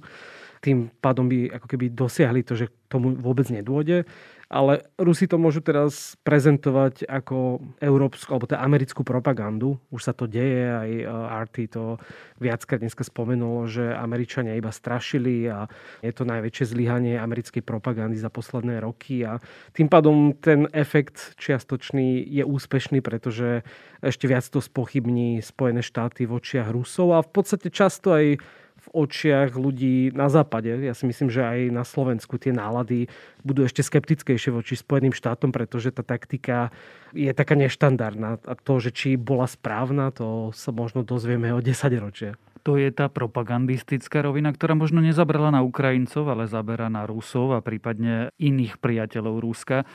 Tým 0.61 0.93
pádom 1.01 1.25
by 1.25 1.57
ako 1.57 1.67
keby 1.67 1.91
dosiahli 1.91 2.45
to, 2.45 2.53
že 2.53 2.69
tomu 2.87 3.17
vôbec 3.17 3.49
nedôjde 3.49 4.05
ale 4.51 4.83
Rusi 4.99 5.31
to 5.31 5.39
môžu 5.39 5.63
teraz 5.63 6.19
prezentovať 6.27 7.07
ako 7.07 7.63
európsku 7.79 8.35
alebo 8.35 8.51
teda 8.51 8.59
americkú 8.59 9.07
propagandu. 9.07 9.79
Už 9.87 10.03
sa 10.03 10.11
to 10.11 10.27
deje, 10.27 10.67
aj 10.67 10.91
e, 10.91 11.05
RT 11.47 11.55
to 11.71 11.95
viackrát 12.43 12.83
dneska 12.83 13.07
spomenulo, 13.07 13.71
že 13.71 13.95
Američania 13.95 14.59
iba 14.59 14.75
strašili 14.75 15.47
a 15.47 15.71
je 16.03 16.11
to 16.11 16.27
najväčšie 16.27 16.75
zlyhanie 16.75 17.15
americkej 17.15 17.63
propagandy 17.63 18.19
za 18.19 18.27
posledné 18.27 18.83
roky 18.83 19.23
a 19.23 19.39
tým 19.71 19.87
pádom 19.87 20.35
ten 20.35 20.67
efekt 20.75 21.39
čiastočný 21.39 22.19
je 22.19 22.43
úspešný, 22.43 22.99
pretože 22.99 23.63
ešte 24.03 24.27
viac 24.27 24.43
to 24.43 24.59
spochybní 24.59 25.39
Spojené 25.39 25.79
štáty 25.79 26.27
v 26.27 26.43
očiach 26.43 26.75
Rusov 26.75 27.15
a 27.15 27.23
v 27.23 27.31
podstate 27.31 27.71
často 27.71 28.11
aj 28.11 28.35
v 28.81 29.05
očiach 29.05 29.53
ľudí 29.53 30.09
na 30.17 30.25
západe. 30.25 30.73
Ja 30.81 30.97
si 30.97 31.05
myslím, 31.05 31.29
že 31.29 31.45
aj 31.45 31.59
na 31.69 31.85
Slovensku 31.85 32.41
tie 32.41 32.49
nálady 32.49 33.05
budú 33.45 33.61
ešte 33.61 33.85
skeptickejšie 33.85 34.49
voči 34.49 34.73
Spojeným 34.73 35.13
štátom, 35.13 35.53
pretože 35.53 35.93
tá 35.93 36.01
taktika 36.01 36.73
je 37.13 37.29
taká 37.29 37.53
neštandardná. 37.53 38.41
A 38.41 38.53
to, 38.57 38.81
že 38.81 38.89
či 38.89 39.09
bola 39.21 39.45
správna, 39.45 40.09
to 40.09 40.49
sa 40.57 40.73
možno 40.73 41.05
dozvieme 41.05 41.53
o 41.53 41.61
10 41.61 41.77
ročia. 42.01 42.33
To 42.61 42.77
je 42.77 42.93
tá 42.93 43.09
propagandistická 43.09 44.21
rovina, 44.21 44.53
ktorá 44.53 44.77
možno 44.77 45.01
nezabrala 45.01 45.49
na 45.49 45.65
Ukrajincov, 45.65 46.29
ale 46.29 46.45
zabera 46.45 46.93
na 46.93 47.09
Rusov 47.09 47.57
a 47.57 47.65
prípadne 47.65 48.29
iných 48.37 48.77
priateľov 48.77 49.41
Ruska. 49.41 49.85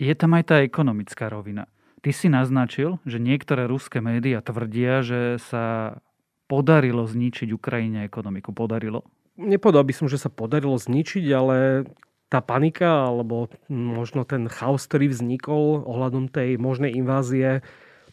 Je 0.00 0.12
tam 0.16 0.32
aj 0.36 0.44
tá 0.48 0.56
ekonomická 0.64 1.28
rovina. 1.28 1.68
Ty 2.00 2.10
si 2.14 2.32
naznačil, 2.32 2.96
že 3.04 3.20
niektoré 3.20 3.68
ruské 3.68 3.98
médiá 3.98 4.40
tvrdia, 4.40 5.02
že 5.02 5.36
sa 5.42 5.98
podarilo 6.48 7.04
zničiť 7.04 7.52
Ukrajine 7.52 8.08
ekonomiku? 8.08 8.56
Podarilo? 8.56 9.04
Nepovedal 9.38 9.86
by 9.86 9.94
som, 9.94 10.06
že 10.10 10.18
sa 10.18 10.32
podarilo 10.32 10.74
zničiť, 10.74 11.24
ale 11.30 11.86
tá 12.28 12.42
panika 12.42 13.08
alebo 13.08 13.52
možno 13.70 14.26
ten 14.26 14.50
chaos, 14.50 14.84
ktorý 14.84 15.12
vznikol 15.12 15.86
ohľadom 15.86 16.28
tej 16.28 16.58
možnej 16.58 16.92
invázie, 16.92 17.62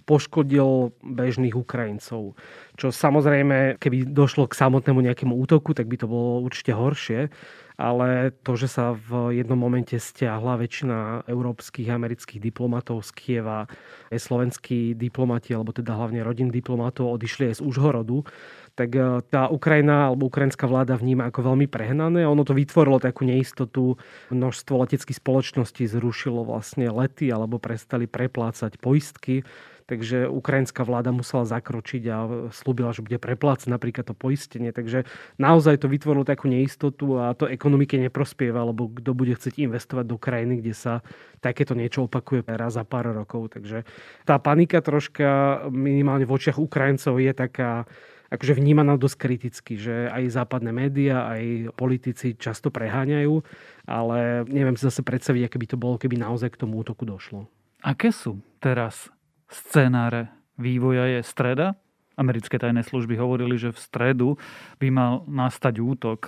poškodil 0.05 0.93
bežných 1.01 1.57
Ukrajincov. 1.57 2.37
Čo 2.77 2.93
samozrejme, 2.93 3.81
keby 3.81 4.05
došlo 4.05 4.45
k 4.45 4.53
samotnému 4.53 5.01
nejakému 5.01 5.33
útoku, 5.33 5.73
tak 5.73 5.89
by 5.89 5.97
to 5.97 6.05
bolo 6.05 6.45
určite 6.45 6.77
horšie 6.77 7.33
ale 7.75 8.31
to, 8.43 8.55
že 8.55 8.71
sa 8.71 8.95
v 8.95 9.35
jednom 9.35 9.59
momente 9.59 9.95
stiahla 9.99 10.55
väčšina 10.59 11.27
európskych 11.27 11.91
a 11.91 11.99
amerických 11.99 12.39
diplomatov 12.39 13.03
z 13.03 13.11
Kieva, 13.15 13.67
slovenskí 14.11 14.95
diplomati, 14.95 15.51
alebo 15.51 15.75
teda 15.75 15.95
hlavne 15.95 16.23
rodin 16.23 16.47
diplomatov 16.51 17.19
odišli 17.19 17.51
aj 17.51 17.55
z 17.59 17.65
Užhorodu, 17.67 18.23
tak 18.75 18.91
e, 18.91 19.23
tá 19.31 19.47
Ukrajina 19.47 20.11
alebo 20.11 20.27
ukrajinská 20.27 20.67
vláda 20.67 20.99
vníma 20.99 21.31
ako 21.31 21.51
veľmi 21.51 21.67
prehnané. 21.71 22.27
Ono 22.27 22.43
to 22.43 22.51
vytvorilo 22.51 22.99
takú 22.99 23.23
neistotu. 23.23 23.95
Množstvo 24.29 24.83
leteckých 24.83 25.19
spoločností 25.19 25.87
zrušilo 25.87 26.43
vlastne 26.43 26.91
lety 26.91 27.31
alebo 27.31 27.57
prestali 27.57 28.05
preplácať 28.05 28.75
poistky 28.77 29.47
takže 29.85 30.25
ukrajinská 30.25 30.81
vláda 30.81 31.13
musela 31.13 31.45
zakročiť 31.45 32.03
a 32.09 32.17
slúbila, 32.49 32.91
že 32.91 33.05
bude 33.05 33.21
preplácať 33.21 33.69
napríklad 33.69 34.05
to 34.09 34.17
poistenie. 34.17 34.73
Takže 34.73 35.05
naozaj 35.37 35.85
to 35.85 35.87
vytvorilo 35.87 36.25
takú 36.25 36.49
neistotu 36.49 37.21
a 37.21 37.37
to 37.37 37.45
ekonomike 37.45 37.97
neprospieva, 37.97 38.65
lebo 38.65 38.89
kto 38.89 39.13
bude 39.13 39.37
chcieť 39.37 39.61
investovať 39.69 40.05
do 40.09 40.17
krajiny, 40.17 40.59
kde 40.59 40.73
sa 40.73 40.93
takéto 41.39 41.77
niečo 41.77 42.09
opakuje 42.09 42.41
raz 42.49 42.73
za 42.73 42.83
pár 42.83 43.13
rokov. 43.13 43.53
Takže 43.53 43.85
tá 44.25 44.41
panika 44.41 44.81
troška 44.81 45.61
minimálne 45.69 46.25
v 46.25 46.33
očiach 46.33 46.57
Ukrajincov 46.57 47.21
je 47.21 47.31
taká 47.31 47.85
akože 48.25 48.57
vnímaná 48.57 48.97
dosť 48.97 49.17
kriticky, 49.21 49.77
že 49.77 50.09
aj 50.09 50.33
západné 50.33 50.73
médiá, 50.73 51.29
aj 51.29 51.71
politici 51.77 52.33
často 52.33 52.73
preháňajú, 52.73 53.45
ale 53.85 54.43
neviem 54.49 54.73
si 54.75 54.89
zase 54.89 55.05
predstaviť, 55.05 55.45
aké 55.45 55.57
by 55.61 55.67
to 55.69 55.77
bolo, 55.77 55.95
keby 56.01 56.17
naozaj 56.17 56.51
k 56.57 56.65
tomu 56.65 56.81
útoku 56.81 57.05
došlo. 57.05 57.45
Aké 57.85 58.09
sú 58.09 58.41
teraz 58.57 59.13
scenáre 59.55 60.31
vývoja 60.59 61.07
je 61.07 61.21
streda. 61.23 61.79
Americké 62.15 62.55
tajné 62.55 62.79
služby 62.87 63.19
hovorili, 63.19 63.59
že 63.59 63.75
v 63.75 63.79
stredu 63.79 64.29
by 64.79 64.87
mal 64.87 65.13
nastať 65.27 65.83
útok. 65.83 66.19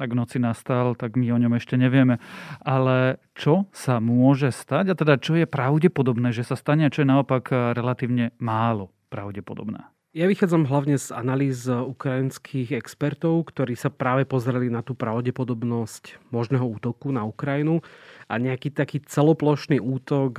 Ak 0.00 0.10
noci 0.16 0.40
nastal, 0.40 0.96
tak 0.96 1.20
my 1.20 1.36
o 1.36 1.40
ňom 1.40 1.52
ešte 1.60 1.76
nevieme. 1.76 2.16
Ale 2.64 3.20
čo 3.36 3.68
sa 3.68 4.00
môže 4.00 4.48
stať 4.48 4.92
a 4.92 4.94
teda 4.96 5.20
čo 5.20 5.36
je 5.36 5.44
pravdepodobné, 5.44 6.32
že 6.32 6.48
sa 6.48 6.56
stane 6.56 6.88
a 6.88 6.92
čo 6.92 7.04
je 7.04 7.12
naopak 7.12 7.52
relatívne 7.76 8.32
málo 8.40 8.88
pravdepodobné? 9.12 9.93
Ja 10.14 10.30
vychádzam 10.30 10.70
hlavne 10.70 10.94
z 10.94 11.10
analýz 11.10 11.66
ukrajinských 11.66 12.78
expertov, 12.78 13.50
ktorí 13.50 13.74
sa 13.74 13.90
práve 13.90 14.22
pozreli 14.22 14.70
na 14.70 14.78
tú 14.78 14.94
pravdepodobnosť 14.94 16.30
možného 16.30 16.62
útoku 16.62 17.10
na 17.10 17.26
Ukrajinu 17.26 17.82
a 18.30 18.38
nejaký 18.38 18.70
taký 18.70 19.02
celoplošný 19.02 19.82
útok, 19.82 20.38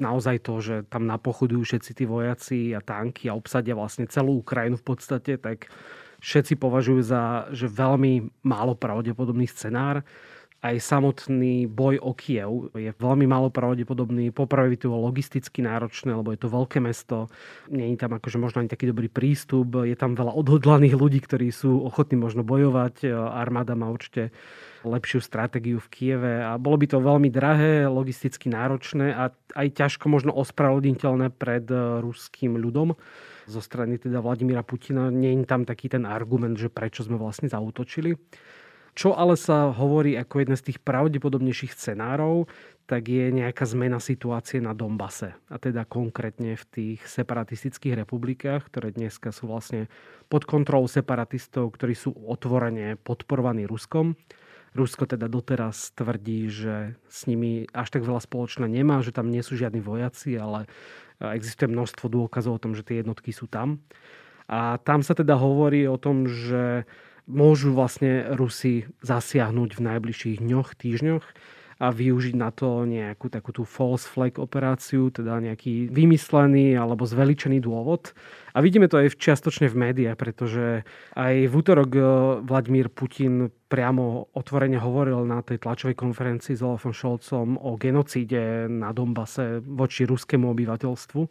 naozaj 0.00 0.48
to, 0.48 0.64
že 0.64 0.76
tam 0.88 1.04
napochodujú 1.04 1.60
všetci 1.60 1.92
tí 1.92 2.04
vojaci 2.08 2.72
a 2.72 2.80
tanky 2.80 3.28
a 3.28 3.36
obsadia 3.36 3.76
vlastne 3.76 4.08
celú 4.08 4.40
Ukrajinu 4.40 4.80
v 4.80 4.86
podstate, 4.96 5.36
tak 5.36 5.68
všetci 6.24 6.56
považujú 6.56 7.04
za 7.04 7.52
že 7.52 7.68
veľmi 7.68 8.32
málo 8.48 8.72
pravdepodobný 8.72 9.44
scenár. 9.44 10.08
Aj 10.62 10.78
samotný 10.78 11.66
boj 11.66 11.98
o 11.98 12.14
Kiev 12.14 12.70
je 12.78 12.94
veľmi 12.94 13.26
málo 13.26 13.50
pravdepodobný. 13.50 14.30
Poprvé 14.30 14.70
by 14.70 14.76
to 14.78 14.94
logisticky 14.94 15.58
náročné, 15.58 16.14
lebo 16.14 16.30
je 16.30 16.38
to 16.38 16.46
veľké 16.46 16.78
mesto. 16.78 17.26
Je 17.66 17.98
tam 17.98 18.14
akože 18.14 18.38
možno 18.38 18.62
ani 18.62 18.70
taký 18.70 18.86
dobrý 18.86 19.10
prístup. 19.10 19.82
Je 19.82 19.98
tam 19.98 20.14
veľa 20.14 20.30
odhodlaných 20.38 20.94
ľudí, 20.94 21.18
ktorí 21.18 21.50
sú 21.50 21.82
ochotní 21.82 22.14
možno 22.14 22.46
bojovať. 22.46 23.10
Armáda 23.10 23.74
má 23.74 23.90
určite 23.90 24.30
lepšiu 24.86 25.18
stratégiu 25.18 25.82
v 25.82 25.90
Kieve 25.90 26.34
a 26.46 26.54
bolo 26.62 26.78
by 26.78 26.86
to 26.94 26.98
veľmi 27.02 27.26
drahé, 27.26 27.90
logisticky 27.90 28.46
náročné 28.46 29.18
a 29.18 29.34
aj 29.58 29.66
ťažko 29.78 30.06
možno 30.06 30.30
ospravedlniteľné 30.38 31.34
pred 31.34 31.66
ruským 32.02 32.54
ľudom 32.54 32.94
zo 33.50 33.58
strany 33.58 33.98
teda 33.98 34.22
Vladimíra 34.22 34.62
Putina. 34.62 35.10
Nie 35.10 35.34
je 35.34 35.42
tam 35.42 35.66
taký 35.66 35.90
ten 35.90 36.06
argument, 36.06 36.54
že 36.54 36.70
prečo 36.70 37.02
sme 37.02 37.18
vlastne 37.18 37.50
zautočili. 37.50 38.14
Čo 38.92 39.16
ale 39.16 39.40
sa 39.40 39.72
hovorí 39.72 40.20
ako 40.20 40.44
jeden 40.44 40.56
z 40.56 40.68
tých 40.68 40.78
pravdepodobnejších 40.84 41.72
scenárov, 41.72 42.44
tak 42.84 43.08
je 43.08 43.32
nejaká 43.32 43.64
zmena 43.64 43.96
situácie 43.96 44.60
na 44.60 44.76
Dombase. 44.76 45.32
A 45.48 45.56
teda 45.56 45.88
konkrétne 45.88 46.60
v 46.60 46.64
tých 46.68 47.00
separatistických 47.08 48.04
republikách, 48.04 48.68
ktoré 48.68 48.92
dneska 48.92 49.32
sú 49.32 49.48
vlastne 49.48 49.88
pod 50.28 50.44
kontrolou 50.44 50.92
separatistov, 50.92 51.72
ktorí 51.72 51.96
sú 51.96 52.12
otvorene 52.12 53.00
podporovaní 53.00 53.64
Ruskom. 53.64 54.12
Rusko 54.76 55.08
teda 55.08 55.28
doteraz 55.28 55.92
tvrdí, 55.96 56.52
že 56.52 56.96
s 57.08 57.24
nimi 57.24 57.68
až 57.72 57.96
tak 57.96 58.04
veľa 58.04 58.20
spoločné 58.20 58.68
nemá, 58.68 59.00
že 59.00 59.12
tam 59.12 59.32
nie 59.32 59.40
sú 59.40 59.56
žiadni 59.56 59.80
vojaci, 59.80 60.36
ale 60.36 60.68
existuje 61.20 61.68
množstvo 61.68 62.12
dôkazov 62.12 62.56
o 62.56 62.62
tom, 62.62 62.76
že 62.76 62.84
tie 62.84 63.00
jednotky 63.00 63.32
sú 63.32 63.48
tam. 63.48 63.80
A 64.52 64.76
tam 64.84 65.00
sa 65.00 65.16
teda 65.16 65.36
hovorí 65.36 65.88
o 65.88 65.96
tom, 65.96 66.28
že 66.28 66.84
môžu 67.26 67.74
vlastne 67.74 68.26
Rusi 68.34 68.90
zasiahnuť 69.02 69.78
v 69.78 69.80
najbližších 69.80 70.38
dňoch, 70.42 70.68
týždňoch 70.78 71.26
a 71.82 71.90
využiť 71.90 72.38
na 72.38 72.54
to 72.54 72.86
nejakú 72.86 73.26
takú 73.26 73.50
tú 73.50 73.66
false 73.66 74.06
flag 74.06 74.38
operáciu, 74.38 75.10
teda 75.10 75.42
nejaký 75.42 75.90
vymyslený 75.90 76.78
alebo 76.78 77.02
zveličený 77.02 77.58
dôvod. 77.58 78.14
A 78.54 78.62
vidíme 78.62 78.86
to 78.86 79.02
aj 79.02 79.18
čiastočne 79.18 79.66
v 79.66 79.90
médiách, 79.90 80.14
pretože 80.14 80.86
aj 81.18 81.34
v 81.50 81.54
útorok 81.58 81.90
e, 81.90 82.00
Vladimír 82.46 82.86
Putin 82.86 83.50
priamo 83.66 84.30
otvorene 84.30 84.78
hovoril 84.78 85.26
na 85.26 85.42
tej 85.42 85.58
tlačovej 85.58 85.98
konferencii 85.98 86.54
s 86.54 86.62
Olafom 86.62 86.94
Šolcom 86.94 87.58
o 87.58 87.74
genocíde 87.74 88.70
na 88.70 88.94
Dombase 88.94 89.58
voči 89.66 90.06
ruskému 90.06 90.54
obyvateľstvu. 90.54 91.22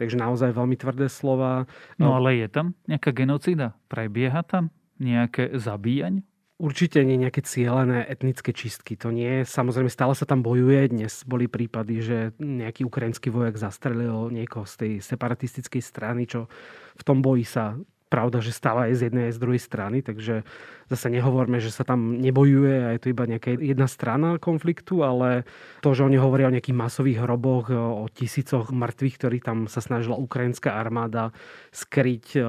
Takže 0.00 0.16
naozaj 0.16 0.56
veľmi 0.56 0.80
tvrdé 0.80 1.12
slova. 1.12 1.68
No 2.00 2.16
ale 2.16 2.40
je 2.40 2.48
tam 2.48 2.72
nejaká 2.88 3.12
genocída? 3.12 3.76
Prebieha 3.92 4.40
tam? 4.48 4.72
Nejaké 5.00 5.56
zabíjanie? 5.56 6.22
Určite 6.60 7.00
nie 7.08 7.16
nejaké 7.16 7.40
cieľené 7.40 8.04
etnické 8.04 8.52
čistky. 8.52 8.92
To 9.00 9.08
nie. 9.08 9.48
Samozrejme, 9.48 9.88
stále 9.88 10.12
sa 10.12 10.28
tam 10.28 10.44
bojuje. 10.44 10.92
Dnes 10.92 11.24
boli 11.24 11.48
prípady, 11.48 12.04
že 12.04 12.18
nejaký 12.36 12.84
ukrajinský 12.84 13.32
vojak 13.32 13.56
zastrelil 13.56 14.28
niekoho 14.28 14.68
z 14.68 14.74
tej 14.76 14.92
separatistickej 15.00 15.80
strany, 15.80 16.28
čo 16.28 16.52
v 17.00 17.02
tom 17.02 17.24
boji 17.24 17.48
sa 17.48 17.80
pravda, 18.10 18.42
že 18.42 18.50
stáva 18.50 18.90
aj 18.90 18.98
z 18.98 19.02
jednej 19.08 19.30
aj 19.30 19.38
z 19.38 19.42
druhej 19.42 19.62
strany, 19.62 20.02
takže 20.02 20.42
zase 20.90 21.06
nehovorme, 21.06 21.62
že 21.62 21.70
sa 21.70 21.86
tam 21.86 22.18
nebojuje 22.18 22.76
a 22.82 22.88
je 22.98 23.00
to 23.00 23.14
iba 23.14 23.30
nejaká 23.30 23.54
jedna 23.54 23.86
strana 23.86 24.42
konfliktu, 24.42 25.06
ale 25.06 25.46
to, 25.86 25.94
že 25.94 26.02
oni 26.02 26.18
hovoria 26.18 26.50
o 26.50 26.54
nejakých 26.58 26.74
masových 26.74 27.22
hroboch, 27.22 27.70
o 27.70 28.10
tisícoch 28.10 28.74
mŕtvych, 28.74 29.14
ktorí 29.14 29.38
tam 29.38 29.70
sa 29.70 29.78
snažila 29.78 30.18
ukrajinská 30.18 30.74
armáda 30.74 31.30
skryť, 31.70 32.26
e, 32.34 32.40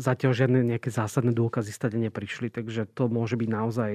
zatiaľ 0.00 0.32
žiadne 0.32 0.60
nejaké 0.64 0.88
zásadné 0.88 1.36
dôkazy 1.36 1.68
stade 1.68 2.00
neprišli, 2.00 2.48
takže 2.48 2.88
to 2.96 3.12
môže 3.12 3.36
byť 3.36 3.48
naozaj 3.52 3.92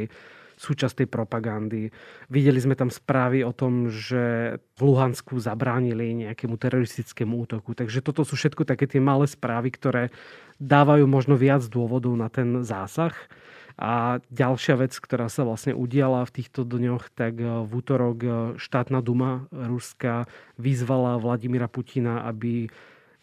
súčasť 0.58 1.06
tej 1.06 1.08
propagandy. 1.08 1.94
Videli 2.34 2.58
sme 2.58 2.74
tam 2.74 2.90
správy 2.90 3.46
o 3.46 3.54
tom, 3.54 3.94
že 3.94 4.58
v 4.58 4.82
Luhansku 4.82 5.38
zabránili 5.38 6.28
nejakému 6.28 6.58
teroristickému 6.58 7.46
útoku. 7.46 7.78
Takže 7.78 8.02
toto 8.02 8.26
sú 8.26 8.34
všetko 8.34 8.66
také 8.66 8.90
tie 8.90 8.98
malé 8.98 9.30
správy, 9.30 9.70
ktoré 9.70 10.10
dávajú 10.58 11.06
možno 11.06 11.38
viac 11.38 11.62
dôvodov 11.70 12.18
na 12.18 12.28
ten 12.34 12.66
zásah. 12.66 13.14
A 13.78 14.18
ďalšia 14.34 14.74
vec, 14.82 14.98
ktorá 14.98 15.30
sa 15.30 15.46
vlastne 15.46 15.78
udiala 15.78 16.26
v 16.26 16.42
týchto 16.42 16.66
dňoch, 16.66 17.14
tak 17.14 17.38
v 17.38 17.70
útorok 17.70 18.18
štátna 18.58 19.06
duma 19.06 19.46
Ruska 19.54 20.26
vyzvala 20.58 21.22
Vladimíra 21.22 21.70
Putina, 21.70 22.26
aby 22.26 22.74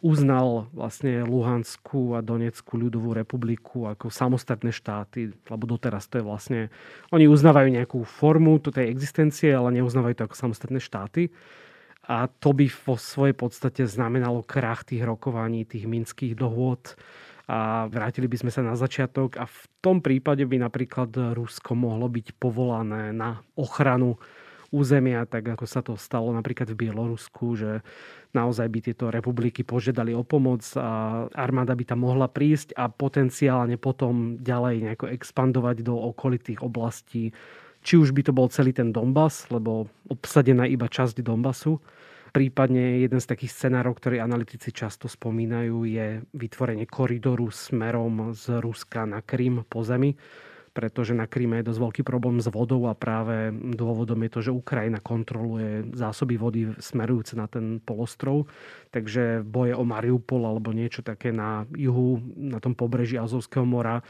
uznal 0.05 0.69
vlastne 0.77 1.25
Luhanskú 1.25 2.13
a 2.13 2.21
Donetskú 2.21 2.77
ľudovú 2.77 3.17
republiku 3.17 3.89
ako 3.89 4.13
samostatné 4.13 4.69
štáty, 4.69 5.33
lebo 5.33 5.65
doteraz 5.65 6.13
to 6.13 6.21
je 6.21 6.25
vlastne... 6.29 6.61
Oni 7.09 7.25
uznávajú 7.25 7.73
nejakú 7.73 8.05
formu 8.05 8.61
tej 8.61 8.93
existencie, 8.93 9.57
ale 9.57 9.81
neuznávajú 9.81 10.21
to 10.21 10.25
ako 10.29 10.37
samostatné 10.37 10.77
štáty. 10.77 11.33
A 12.05 12.29
to 12.29 12.53
by 12.53 12.69
vo 12.69 13.01
svojej 13.01 13.33
podstate 13.33 13.89
znamenalo 13.89 14.45
krach 14.45 14.85
tých 14.85 15.09
rokovaní, 15.09 15.65
tých 15.65 15.89
minských 15.89 16.37
dohôd 16.37 17.01
a 17.49 17.89
vrátili 17.89 18.29
by 18.29 18.45
sme 18.45 18.53
sa 18.53 18.61
na 18.65 18.77
začiatok 18.77 19.37
a 19.41 19.45
v 19.45 19.63
tom 19.85 20.01
prípade 20.01 20.45
by 20.49 20.65
napríklad 20.65 21.13
Rusko 21.37 21.77
mohlo 21.77 22.09
byť 22.09 22.37
povolané 22.41 23.13
na 23.13 23.41
ochranu 23.57 24.17
územia, 24.75 25.23
tak 25.31 25.55
ako 25.55 25.65
sa 25.71 25.87
to 25.87 25.95
stalo 25.95 26.35
napríklad 26.35 26.75
v 26.75 26.91
Bielorusku, 26.91 27.55
že 27.55 27.87
naozaj 28.35 28.67
by 28.67 28.79
tieto 28.91 29.07
republiky 29.15 29.63
požiadali 29.63 30.11
o 30.11 30.27
pomoc 30.27 30.67
a 30.75 31.25
armáda 31.31 31.79
by 31.79 31.87
tam 31.87 32.03
mohla 32.03 32.27
prísť 32.27 32.75
a 32.75 32.91
potenciálne 32.91 33.79
potom 33.79 34.43
ďalej 34.43 34.91
nejako 34.91 35.07
expandovať 35.15 35.87
do 35.87 35.95
okolitých 35.95 36.67
oblastí. 36.67 37.31
Či 37.87 37.95
už 38.03 38.11
by 38.11 38.27
to 38.27 38.33
bol 38.35 38.51
celý 38.51 38.75
ten 38.75 38.91
Donbass, 38.91 39.47
lebo 39.55 39.87
obsadená 40.11 40.67
iba 40.67 40.91
časť 40.91 41.23
Donbasu, 41.23 41.79
Prípadne 42.35 42.99
jeden 42.99 43.23
z 43.23 43.31
takých 43.31 43.55
scenárov, 43.55 43.95
ktorý 43.95 44.19
analytici 44.19 44.75
často 44.75 45.07
spomínajú, 45.07 45.87
je 45.87 46.19
vytvorenie 46.35 46.83
koridoru 46.83 47.47
smerom 47.47 48.35
z 48.35 48.59
Ruska 48.59 49.07
na 49.07 49.23
Krym 49.23 49.63
po 49.63 49.87
zemi 49.87 50.19
pretože 50.75 51.15
na 51.15 51.31
Kríme 51.31 51.63
je 51.63 51.71
dosť 51.71 51.81
veľký 51.81 52.03
problém 52.03 52.43
s 52.43 52.51
vodou 52.51 52.91
a 52.91 52.99
práve 52.99 53.55
dôvodom 53.55 54.19
je 54.27 54.31
to, 54.35 54.41
že 54.51 54.51
Ukrajina 54.51 54.99
kontroluje 54.99 55.95
zásoby 55.95 56.35
vody 56.35 56.75
smerujúce 56.83 57.39
na 57.39 57.47
ten 57.47 57.79
polostrov. 57.79 58.51
Takže 58.91 59.47
boje 59.47 59.79
o 59.79 59.87
Mariupol 59.87 60.43
alebo 60.43 60.75
niečo 60.75 61.07
také 61.07 61.31
na 61.31 61.63
juhu, 61.79 62.19
na 62.35 62.59
tom 62.59 62.75
pobreží 62.75 63.15
Azovského 63.15 63.63
mora 63.63 64.03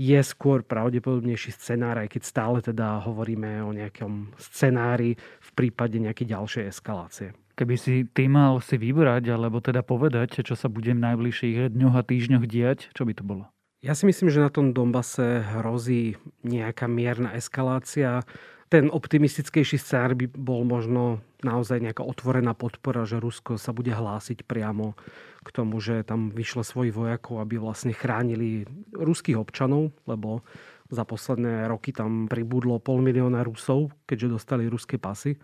je 0.00 0.16
skôr 0.24 0.64
pravdepodobnejší 0.64 1.52
scenár, 1.52 2.00
aj 2.00 2.16
keď 2.16 2.22
stále 2.24 2.58
teda 2.64 3.04
hovoríme 3.04 3.60
o 3.60 3.70
nejakom 3.76 4.32
scenári 4.40 5.12
v 5.20 5.50
prípade 5.52 6.00
nejakej 6.00 6.26
ďalšej 6.26 6.64
eskalácie. 6.72 7.28
Keby 7.52 7.76
si 7.76 8.08
ty 8.08 8.24
mal 8.24 8.64
si 8.64 8.80
vybrať, 8.80 9.28
alebo 9.28 9.60
teda 9.60 9.84
povedať, 9.84 10.40
čo 10.40 10.56
sa 10.56 10.72
bude 10.72 10.96
v 10.96 11.04
najbližších 11.04 11.76
dňoch 11.76 11.92
a 11.92 12.02
týždňoch 12.02 12.44
diať, 12.48 12.88
čo 12.96 13.04
by 13.04 13.12
to 13.12 13.20
bolo? 13.20 13.52
Ja 13.80 13.96
si 13.96 14.04
myslím, 14.04 14.28
že 14.28 14.44
na 14.44 14.52
tom 14.52 14.76
Donbase 14.76 15.40
hrozí 15.56 16.20
nejaká 16.44 16.84
mierna 16.84 17.32
eskalácia. 17.32 18.28
Ten 18.68 18.92
optimistickejší 18.92 19.80
scenár 19.80 20.12
by 20.12 20.28
bol 20.36 20.68
možno 20.68 21.24
naozaj 21.40 21.80
nejaká 21.80 22.04
otvorená 22.04 22.52
podpora, 22.52 23.08
že 23.08 23.16
Rusko 23.16 23.56
sa 23.56 23.72
bude 23.72 23.88
hlásiť 23.96 24.44
priamo 24.44 25.00
k 25.40 25.48
tomu, 25.48 25.80
že 25.80 26.04
tam 26.04 26.28
vyšle 26.28 26.60
svojich 26.60 26.92
vojakov, 26.92 27.40
aby 27.40 27.56
vlastne 27.56 27.96
chránili 27.96 28.68
ruských 28.92 29.40
občanov, 29.40 29.96
lebo 30.04 30.44
za 30.92 31.08
posledné 31.08 31.64
roky 31.64 31.96
tam 31.96 32.28
pribudlo 32.28 32.84
pol 32.84 33.00
milióna 33.00 33.40
Rusov, 33.48 33.96
keďže 34.04 34.36
dostali 34.36 34.68
ruské 34.68 35.00
pasy. 35.00 35.40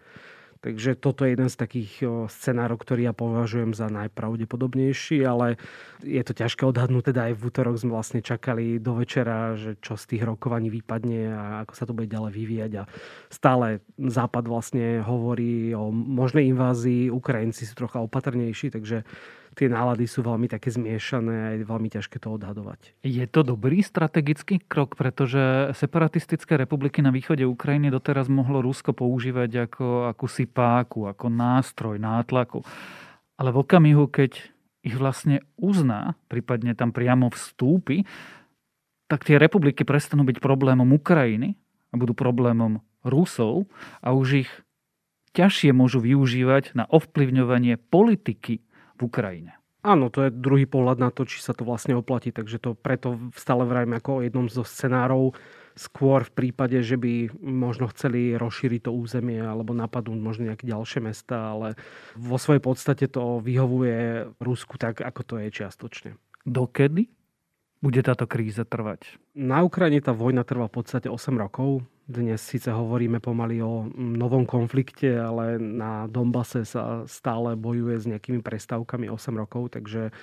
Takže 0.61 0.97
toto 0.99 1.23
je 1.23 1.37
jeden 1.37 1.53
z 1.53 1.57
takých 1.61 1.93
scenárov, 2.27 2.81
ktorý 2.81 3.07
ja 3.07 3.15
považujem 3.15 3.77
za 3.77 3.87
najpravdepodobnejší, 3.93 5.23
ale 5.23 5.61
je 6.01 6.23
to 6.25 6.33
ťažké 6.33 6.67
odhadnúť. 6.67 7.13
Teda 7.13 7.31
aj 7.31 7.35
v 7.39 7.45
útorok 7.47 7.77
sme 7.77 7.95
vlastne 7.95 8.25
čakali 8.25 8.81
do 8.83 8.99
večera, 8.99 9.55
že 9.55 9.79
čo 9.79 9.95
z 9.95 10.17
tých 10.17 10.23
rokovaní 10.27 10.73
vypadne 10.73 11.21
a 11.31 11.43
ako 11.63 11.73
sa 11.77 11.85
to 11.85 11.95
bude 11.95 12.09
ďalej 12.11 12.33
vyvíjať. 12.35 12.73
A 12.81 12.89
stále 13.29 13.85
Západ 14.01 14.49
vlastne 14.49 15.05
hovorí 15.05 15.77
o 15.77 15.93
možnej 15.93 16.51
invázii, 16.51 17.13
Ukrajinci 17.13 17.69
sú 17.69 17.77
trocha 17.77 18.01
opatrnejší, 18.03 18.73
takže 18.73 19.07
tie 19.57 19.73
nálady 19.73 20.05
sú 20.05 20.21
veľmi 20.21 20.53
také 20.53 20.69
zmiešané 20.69 21.35
a 21.41 21.49
je 21.57 21.65
veľmi 21.65 21.89
ťažké 21.89 22.21
to 22.21 22.37
odhadovať. 22.37 23.01
Je 23.01 23.25
to 23.25 23.41
dobrý 23.41 23.81
strategický 23.81 24.61
krok, 24.61 25.01
pretože 25.01 25.73
separatistické 25.73 26.61
republiky 26.61 27.01
na 27.01 27.09
východe 27.09 27.49
Ukrajiny 27.49 27.89
doteraz 27.89 28.29
mohlo 28.29 28.61
Rusko 28.61 28.93
používať 28.93 29.73
ako 29.73 30.13
akúsi 30.13 30.45
páku, 30.45 31.09
ako 31.09 31.33
nástroj 31.33 31.97
nátlaku. 31.97 32.61
Ale 33.41 33.49
v 33.49 33.65
okamihu, 33.65 34.13
keď 34.13 34.37
ich 34.85 34.95
vlastne 34.95 35.41
uzná, 35.57 36.15
prípadne 36.29 36.77
tam 36.77 36.93
priamo 36.93 37.33
vstúpi, 37.33 38.05
tak 39.09 39.25
tie 39.25 39.41
republiky 39.41 39.89
prestanú 39.89 40.29
byť 40.29 40.37
problémom 40.39 40.87
Ukrajiny 41.01 41.57
a 41.91 41.95
budú 41.97 42.13
problémom 42.13 42.85
Rusov 43.07 43.71
a 44.05 44.13
už 44.13 44.47
ich 44.47 44.51
ťažšie 45.33 45.73
môžu 45.73 46.03
využívať 46.03 46.77
na 46.77 46.85
ovplyvňovanie 46.89 47.79
politiky 47.79 48.66
v 48.97 49.01
Ukrajine. 49.05 49.53
Áno, 49.87 50.11
to 50.11 50.27
je 50.27 50.35
druhý 50.35 50.67
pohľad 50.67 50.99
na 50.99 51.15
to, 51.15 51.23
či 51.23 51.39
sa 51.39 51.55
to 51.55 51.63
vlastne 51.63 51.95
oplatí, 51.95 52.35
takže 52.35 52.59
to 52.59 52.75
preto 52.75 53.31
stále 53.39 53.63
vrajme 53.63 54.03
ako 54.03 54.19
o 54.19 54.25
jednom 54.27 54.51
zo 54.51 54.67
scenárov. 54.67 55.39
skôr 55.77 56.25
v 56.25 56.33
prípade, 56.33 56.81
že 56.81 56.97
by 56.97 57.37
možno 57.39 57.87
chceli 57.93 58.35
rozšíriť 58.35 58.89
to 58.89 58.97
územie 58.97 59.39
alebo 59.39 59.77
napadnúť 59.77 60.19
možno 60.19 60.43
nejaké 60.49 60.65
ďalšie 60.67 61.05
mesta, 61.05 61.53
ale 61.55 61.77
vo 62.17 62.41
svojej 62.41 62.65
podstate 62.65 63.07
to 63.07 63.39
vyhovuje 63.45 64.27
Rusku 64.41 64.81
tak, 64.81 65.05
ako 65.05 65.21
to 65.23 65.35
je 65.39 65.49
čiastočne. 65.53 66.11
Dokedy 66.49 67.13
bude 67.81 68.01
táto 68.01 68.25
kríza 68.25 68.65
trvať? 68.65 69.21
Na 69.37 69.61
Ukrajine 69.63 70.01
tá 70.01 70.17
vojna 70.17 70.43
trvá 70.43 70.69
v 70.69 70.81
podstate 70.83 71.09
8 71.13 71.37
rokov. 71.37 71.85
Dnes 72.07 72.39
síce 72.39 72.71
hovoríme 72.71 73.19
pomaly 73.19 73.59
o 73.61 73.91
novom 73.99 74.47
konflikte, 74.47 75.19
ale 75.19 75.59
na 75.59 76.07
Dombase 76.07 76.63
sa 76.63 77.03
stále 77.11 77.59
bojuje 77.59 77.99
s 77.99 78.07
nejakými 78.07 78.41
prestávkami 78.47 79.11
8 79.11 79.35
rokov, 79.35 79.75
takže 79.75 80.15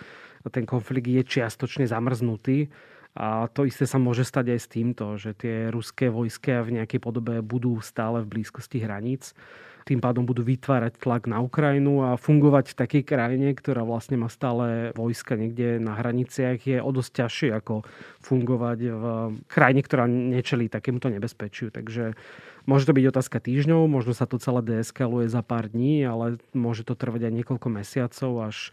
ten 0.48 0.64
konflikt 0.64 1.08
je 1.12 1.22
čiastočne 1.24 1.84
zamrznutý. 1.84 2.72
A 3.14 3.46
to 3.46 3.70
isté 3.70 3.86
sa 3.86 4.02
môže 4.02 4.26
stať 4.26 4.58
aj 4.58 4.60
s 4.60 4.72
týmto, 4.74 5.06
že 5.22 5.38
tie 5.38 5.70
ruské 5.70 6.10
vojska 6.10 6.66
v 6.66 6.82
nejakej 6.82 6.98
podobe 6.98 7.46
budú 7.46 7.78
stále 7.86 8.26
v 8.26 8.40
blízkosti 8.40 8.82
hraníc 8.82 9.38
tým 9.84 10.00
pádom 10.00 10.24
budú 10.24 10.44
vytvárať 10.44 11.00
tlak 11.00 11.28
na 11.28 11.44
Ukrajinu 11.44 12.04
a 12.04 12.16
fungovať 12.16 12.72
v 12.72 12.80
takej 12.80 13.04
krajine, 13.04 13.52
ktorá 13.52 13.84
vlastne 13.84 14.16
má 14.16 14.32
stále 14.32 14.96
vojska 14.96 15.36
niekde 15.36 15.80
na 15.80 16.00
hraniciach, 16.00 16.60
je 16.64 16.80
o 16.80 16.90
dosť 16.92 17.12
ťažšie 17.24 17.50
ako 17.60 17.84
fungovať 18.24 18.80
v 18.88 19.04
krajine, 19.52 19.82
ktorá 19.84 20.08
nečelí 20.08 20.72
takémuto 20.72 21.12
nebezpečiu. 21.12 21.70
Takže 21.70 22.16
Môže 22.64 22.88
to 22.88 22.96
byť 22.96 23.06
otázka 23.12 23.44
týždňov, 23.44 23.92
možno 23.92 24.16
sa 24.16 24.24
to 24.24 24.40
celé 24.40 24.64
deeskaluje 24.64 25.28
za 25.28 25.44
pár 25.44 25.68
dní, 25.68 26.08
ale 26.08 26.40
môže 26.56 26.88
to 26.88 26.96
trvať 26.96 27.28
aj 27.28 27.34
niekoľko 27.44 27.68
mesiacov, 27.68 28.32
až 28.40 28.72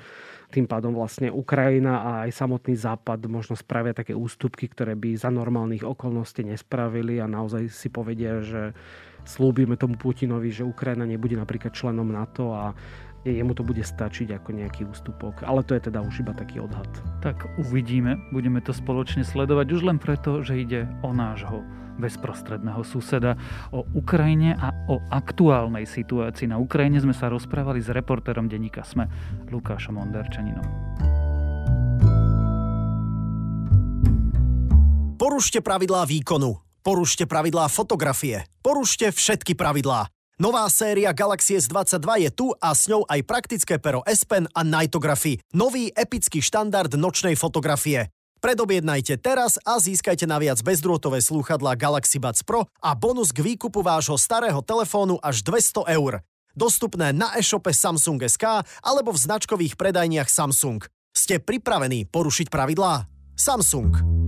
tým 0.54 0.70
pádom 0.70 0.94
vlastne 0.94 1.34
Ukrajina 1.34 1.98
a 1.98 2.10
aj 2.26 2.30
samotný 2.38 2.78
Západ 2.78 3.26
možno 3.26 3.58
spravia 3.58 3.90
také 3.90 4.14
ústupky, 4.14 4.70
ktoré 4.70 4.94
by 4.94 5.18
za 5.18 5.34
normálnych 5.34 5.82
okolností 5.82 6.46
nespravili 6.46 7.18
a 7.18 7.26
naozaj 7.26 7.66
si 7.66 7.90
povedia, 7.90 8.38
že 8.38 8.78
slúbime 9.26 9.74
tomu 9.74 9.98
Putinovi, 9.98 10.54
že 10.54 10.62
Ukrajina 10.62 11.02
nebude 11.02 11.34
napríklad 11.34 11.74
členom 11.74 12.06
NATO 12.14 12.54
a 12.54 12.70
jemu 13.26 13.52
to 13.52 13.66
bude 13.66 13.82
stačiť 13.82 14.38
ako 14.38 14.54
nejaký 14.54 14.86
ústupok. 14.86 15.44
Ale 15.44 15.66
to 15.66 15.74
je 15.76 15.90
teda 15.90 16.00
už 16.00 16.24
iba 16.24 16.32
taký 16.32 16.62
odhad. 16.62 16.88
Tak 17.20 17.58
uvidíme, 17.60 18.16
budeme 18.32 18.62
to 18.64 18.72
spoločne 18.72 19.26
sledovať 19.26 19.66
už 19.76 19.82
len 19.82 19.98
preto, 20.00 20.40
že 20.40 20.62
ide 20.62 20.88
o 21.04 21.12
nášho 21.12 21.60
bezprostredného 22.00 22.82
suseda. 22.82 23.36
O 23.70 23.84
Ukrajine 23.94 24.56
a 24.56 24.72
o 24.88 24.98
aktuálnej 25.12 25.84
situácii 25.84 26.48
na 26.48 26.56
Ukrajine 26.56 26.98
sme 26.98 27.12
sa 27.12 27.28
rozprávali 27.28 27.78
s 27.78 27.92
reportérom 27.92 28.48
denníka 28.48 28.82
SME 28.82 29.06
Lukášom 29.52 30.00
Onderčaninom. 30.00 30.64
Porušte 35.20 35.60
pravidlá 35.60 36.08
výkonu. 36.08 36.56
Porušte 36.80 37.28
pravidlá 37.28 37.68
fotografie. 37.68 38.48
Porušte 38.64 39.12
všetky 39.12 39.52
pravidlá. 39.52 40.08
Nová 40.40 40.64
séria 40.72 41.12
Galaxy 41.12 41.60
S22 41.60 42.24
je 42.24 42.30
tu 42.32 42.48
a 42.56 42.72
s 42.72 42.88
ňou 42.88 43.04
aj 43.04 43.20
praktické 43.28 43.76
pero 43.76 44.00
S 44.08 44.24
Pen 44.24 44.48
a 44.56 44.64
Nightography. 44.64 45.36
Nový 45.52 45.92
epický 45.92 46.40
štandard 46.40 46.88
nočnej 46.96 47.36
fotografie. 47.36 48.08
Predobjednajte 48.40 49.20
teraz 49.20 49.60
a 49.68 49.76
získajte 49.76 50.24
naviac 50.24 50.56
bezdrôtové 50.64 51.20
slúchadlá 51.20 51.76
Galaxy 51.76 52.16
Buds 52.16 52.40
Pro 52.40 52.64
a 52.80 52.96
bonus 52.96 53.36
k 53.36 53.44
výkupu 53.44 53.84
vášho 53.84 54.16
starého 54.16 54.64
telefónu 54.64 55.20
až 55.20 55.44
200 55.44 55.84
eur. 55.92 56.24
Dostupné 56.56 57.12
na 57.12 57.36
e-shope 57.36 57.68
Samsung 57.68 58.16
SK 58.16 58.64
alebo 58.80 59.12
v 59.12 59.20
značkových 59.20 59.76
predajniach 59.76 60.32
Samsung. 60.32 60.80
Ste 61.12 61.36
pripravení 61.36 62.08
porušiť 62.08 62.48
pravidlá? 62.48 63.04
Samsung. 63.36 64.20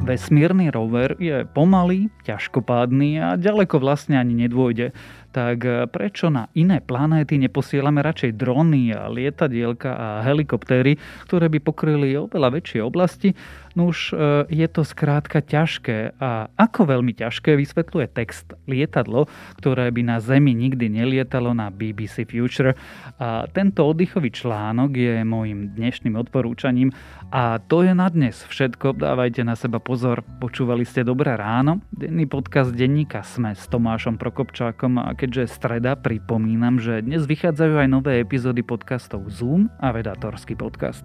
Vesmírny 0.00 0.72
rover 0.72 1.14
je 1.20 1.44
pomalý, 1.44 2.08
ťažkopádny 2.24 3.20
a 3.20 3.28
ďaleko 3.36 3.78
vlastne 3.78 4.16
ani 4.16 4.32
nedôjde. 4.32 4.96
Tak 5.30 5.90
prečo 5.94 6.26
na 6.26 6.50
iné 6.58 6.82
planéty 6.82 7.38
neposielame 7.38 8.02
radšej 8.02 8.34
drony 8.34 8.90
a 8.90 9.06
lietadielka 9.06 9.90
a 9.94 10.06
helikoptéry, 10.26 10.98
ktoré 11.30 11.46
by 11.46 11.58
pokryli 11.62 12.18
oveľa 12.18 12.58
väčšie 12.58 12.80
oblasti 12.82 13.30
No 13.78 13.94
už 13.94 14.10
e, 14.10 14.14
je 14.50 14.66
to 14.66 14.82
skrátka 14.82 15.38
ťažké 15.38 16.18
a 16.18 16.50
ako 16.58 16.90
veľmi 16.90 17.14
ťažké 17.14 17.54
vysvetľuje 17.54 18.06
text 18.10 18.50
lietadlo, 18.66 19.30
ktoré 19.62 19.94
by 19.94 20.02
na 20.02 20.18
Zemi 20.18 20.50
nikdy 20.58 20.90
nelietalo 20.90 21.54
na 21.54 21.70
BBC 21.70 22.26
Future. 22.26 22.74
A 23.22 23.46
tento 23.54 23.86
oddychový 23.86 24.34
článok 24.34 24.90
je 24.98 25.14
môjim 25.22 25.70
dnešným 25.70 26.18
odporúčaním 26.18 26.90
a 27.30 27.62
to 27.62 27.86
je 27.86 27.94
na 27.94 28.10
dnes 28.10 28.42
všetko. 28.42 28.98
Dávajte 28.98 29.46
na 29.46 29.54
seba 29.54 29.78
pozor. 29.78 30.26
Počúvali 30.42 30.82
ste 30.82 31.06
Dobré 31.06 31.38
ráno? 31.38 31.78
Denný 31.94 32.26
podcast 32.26 32.74
denníka 32.74 33.22
Sme 33.22 33.54
s 33.54 33.70
Tomášom 33.70 34.18
Prokopčákom 34.18 34.98
a 34.98 35.14
keďže 35.20 35.60
streda, 35.60 36.00
pripomínam, 36.00 36.80
že 36.80 37.04
dnes 37.04 37.28
vychádzajú 37.28 37.84
aj 37.84 37.88
nové 37.92 38.24
epizódy 38.24 38.64
podcastov 38.64 39.28
Zoom 39.28 39.68
a 39.76 39.92
Vedatorský 39.92 40.56
podcast. 40.56 41.04